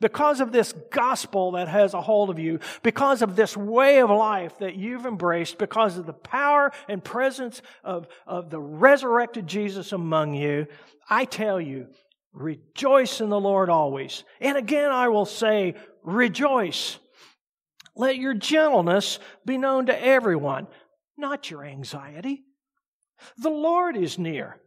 because 0.00 0.40
of 0.40 0.52
this 0.52 0.72
gospel 0.90 1.52
that 1.52 1.68
has 1.68 1.94
a 1.94 2.00
hold 2.00 2.30
of 2.30 2.38
you, 2.38 2.60
because 2.82 3.22
of 3.22 3.34
this 3.34 3.56
way 3.56 4.00
of 4.00 4.10
life 4.10 4.58
that 4.58 4.76
you've 4.76 5.06
embraced, 5.06 5.58
because 5.58 5.98
of 5.98 6.06
the 6.06 6.12
power 6.12 6.72
and 6.88 7.02
presence 7.02 7.62
of, 7.82 8.06
of 8.26 8.50
the 8.50 8.60
resurrected 8.60 9.46
Jesus 9.46 9.92
among 9.92 10.34
you, 10.34 10.66
I 11.10 11.24
tell 11.24 11.60
you, 11.60 11.88
rejoice 12.32 13.20
in 13.20 13.28
the 13.28 13.40
Lord 13.40 13.70
always. 13.70 14.22
And 14.40 14.56
again, 14.56 14.90
I 14.90 15.08
will 15.08 15.26
say, 15.26 15.74
rejoice. 16.02 16.98
Let 17.96 18.16
your 18.16 18.34
gentleness 18.34 19.18
be 19.44 19.58
known 19.58 19.86
to 19.86 20.04
everyone, 20.04 20.68
not 21.16 21.50
your 21.50 21.64
anxiety. 21.64 22.44
The 23.36 23.50
Lord 23.50 23.96
is 23.96 24.18
near. 24.18 24.60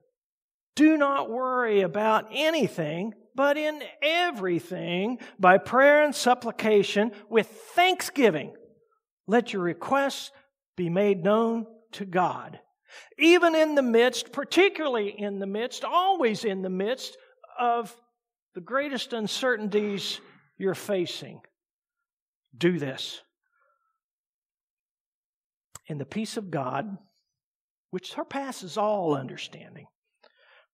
Do 0.75 0.97
not 0.97 1.29
worry 1.29 1.81
about 1.81 2.27
anything 2.31 3.13
but 3.41 3.57
in 3.57 3.81
everything, 4.03 5.17
by 5.39 5.57
prayer 5.57 6.03
and 6.03 6.13
supplication, 6.13 7.11
with 7.27 7.47
thanksgiving, 7.73 8.53
let 9.25 9.51
your 9.51 9.63
requests 9.63 10.29
be 10.77 10.91
made 10.91 11.23
known 11.23 11.65
to 11.93 12.05
God. 12.05 12.59
Even 13.17 13.55
in 13.55 13.73
the 13.73 13.81
midst, 13.81 14.31
particularly 14.31 15.09
in 15.19 15.39
the 15.39 15.47
midst, 15.47 15.83
always 15.83 16.45
in 16.45 16.61
the 16.61 16.69
midst 16.69 17.17
of 17.59 17.91
the 18.53 18.61
greatest 18.61 19.11
uncertainties 19.11 20.21
you're 20.59 20.75
facing, 20.75 21.41
do 22.55 22.77
this. 22.77 23.21
And 25.89 25.99
the 25.99 26.05
peace 26.05 26.37
of 26.37 26.51
God, 26.51 26.95
which 27.89 28.11
surpasses 28.11 28.77
all 28.77 29.15
understanding, 29.15 29.87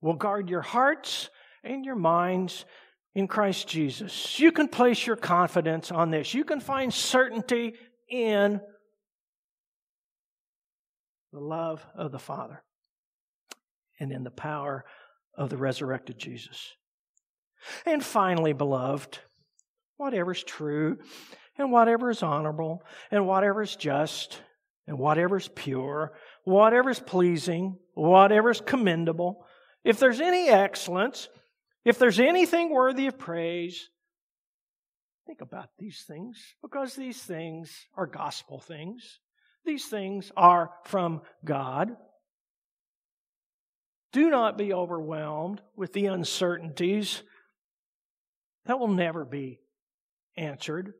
will 0.01 0.15
guard 0.15 0.49
your 0.49 0.63
hearts 0.63 1.29
and 1.63 1.85
your 1.85 1.95
minds 1.95 2.65
in 3.15 3.27
Christ 3.27 3.67
Jesus. 3.67 4.39
You 4.39 4.51
can 4.51 4.67
place 4.67 5.07
your 5.07 5.15
confidence 5.15 5.91
on 5.91 6.11
this. 6.11 6.33
You 6.33 6.43
can 6.43 6.59
find 6.59 6.93
certainty 6.93 7.73
in 8.09 8.61
the 11.33 11.39
love 11.39 11.85
of 11.95 12.11
the 12.11 12.19
Father 12.19 12.63
and 13.99 14.11
in 14.11 14.23
the 14.23 14.31
power 14.31 14.85
of 15.35 15.49
the 15.49 15.57
resurrected 15.57 16.17
Jesus. 16.17 16.75
And 17.85 18.03
finally, 18.03 18.53
beloved, 18.53 19.19
whatever 19.97 20.31
is 20.31 20.43
true 20.43 20.97
and 21.57 21.71
whatever 21.71 22.09
is 22.09 22.23
honorable 22.23 22.83
and 23.11 23.27
whatever 23.27 23.61
is 23.61 23.75
just 23.75 24.41
and 24.87 24.97
whatever 24.97 25.37
is 25.37 25.49
pure, 25.49 26.13
whatever 26.43 26.89
is 26.89 26.99
pleasing, 26.99 27.77
whatever 27.93 28.49
is 28.49 28.61
commendable, 28.61 29.45
if 29.83 29.99
there's 29.99 30.21
any 30.21 30.49
excellence, 30.49 31.29
if 31.87 31.97
there's 31.97 32.19
anything 32.19 32.69
worthy 32.69 33.07
of 33.07 33.17
praise, 33.17 33.89
think 35.25 35.39
about 35.39 35.69
these 35.79 36.03
things 36.05 36.37
because 36.61 36.95
these 36.95 37.21
things 37.21 37.87
are 37.95 38.05
gospel 38.05 38.59
things. 38.59 39.19
These 39.65 39.85
things 39.85 40.29
are 40.35 40.71
from 40.83 41.21
God. 41.45 41.95
Do 44.11 44.29
not 44.29 44.57
be 44.57 44.73
overwhelmed 44.73 45.61
with 45.77 45.93
the 45.93 46.07
uncertainties. 46.07 47.23
That 48.65 48.79
will 48.79 48.89
never 48.89 49.23
be 49.23 49.61
answered 50.35 50.91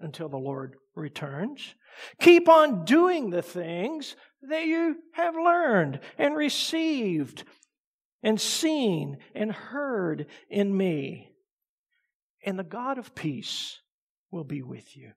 until 0.00 0.28
the 0.28 0.38
Lord 0.38 0.74
returns. 0.96 1.76
Keep 2.20 2.48
on 2.48 2.84
doing 2.84 3.30
the 3.30 3.42
things 3.42 4.16
that 4.42 4.64
you 4.64 4.96
have 5.12 5.36
learned 5.36 6.00
and 6.18 6.34
received 6.34 7.44
and 8.22 8.40
seen 8.40 9.18
and 9.34 9.52
heard 9.52 10.26
in 10.48 10.76
me. 10.76 11.30
And 12.44 12.58
the 12.58 12.64
God 12.64 12.98
of 12.98 13.14
peace 13.14 13.78
will 14.30 14.44
be 14.44 14.62
with 14.62 14.96
you. 14.96 15.12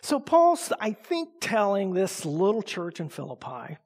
So, 0.00 0.20
Paul's, 0.20 0.72
I 0.80 0.92
think, 0.92 1.40
telling 1.40 1.92
this 1.92 2.24
little 2.24 2.62
church 2.62 3.00
in 3.00 3.08
Philippi 3.08 3.78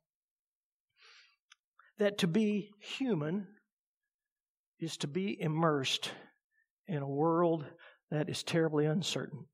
that 1.98 2.18
to 2.18 2.26
be 2.26 2.70
human 2.80 3.46
is 4.78 4.96
to 4.98 5.06
be 5.06 5.40
immersed 5.40 6.10
in 6.86 7.02
a 7.02 7.08
world 7.08 7.64
that 8.10 8.28
is 8.28 8.42
terribly 8.42 8.86
uncertain. 8.86 9.46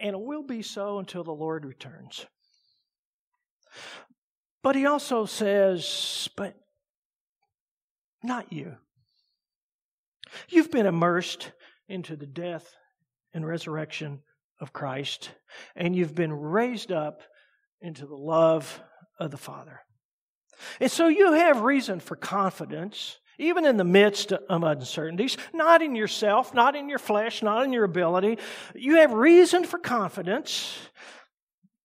And 0.00 0.14
it 0.14 0.20
will 0.20 0.42
be 0.42 0.62
so 0.62 0.98
until 0.98 1.24
the 1.24 1.32
Lord 1.32 1.64
returns. 1.64 2.26
But 4.64 4.76
he 4.76 4.86
also 4.86 5.26
says, 5.26 6.26
but 6.38 6.56
not 8.22 8.50
you. 8.50 8.76
You've 10.48 10.70
been 10.70 10.86
immersed 10.86 11.52
into 11.86 12.16
the 12.16 12.26
death 12.26 12.74
and 13.34 13.46
resurrection 13.46 14.20
of 14.58 14.72
Christ, 14.72 15.32
and 15.76 15.94
you've 15.94 16.14
been 16.14 16.32
raised 16.32 16.90
up 16.90 17.20
into 17.82 18.06
the 18.06 18.16
love 18.16 18.80
of 19.20 19.30
the 19.30 19.36
Father. 19.36 19.80
And 20.80 20.90
so 20.90 21.08
you 21.08 21.34
have 21.34 21.60
reason 21.60 22.00
for 22.00 22.16
confidence, 22.16 23.18
even 23.38 23.66
in 23.66 23.76
the 23.76 23.84
midst 23.84 24.32
of 24.32 24.62
uncertainties, 24.62 25.36
not 25.52 25.82
in 25.82 25.94
yourself, 25.94 26.54
not 26.54 26.74
in 26.74 26.88
your 26.88 26.98
flesh, 26.98 27.42
not 27.42 27.64
in 27.64 27.72
your 27.74 27.84
ability. 27.84 28.38
You 28.74 28.96
have 28.96 29.12
reason 29.12 29.64
for 29.64 29.76
confidence 29.78 30.74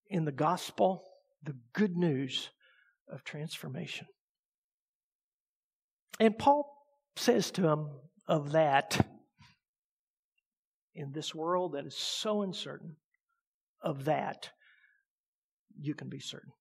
in 0.07 0.23
the 0.23 0.31
gospel, 0.31 1.03
the 1.43 1.57
good 1.73 1.97
news 1.97 2.49
of 3.09 3.23
transformation. 3.23 4.07
And 6.19 6.37
Paul 6.37 6.71
says 7.15 7.51
to 7.51 7.67
him 7.67 7.89
of 8.27 8.51
that, 8.51 9.05
in 10.95 11.11
this 11.11 11.33
world 11.33 11.73
that 11.73 11.85
is 11.85 11.95
so 11.95 12.41
uncertain, 12.41 12.95
of 13.81 14.05
that, 14.05 14.49
you 15.79 15.93
can 15.93 16.09
be 16.09 16.19
certain. 16.19 16.51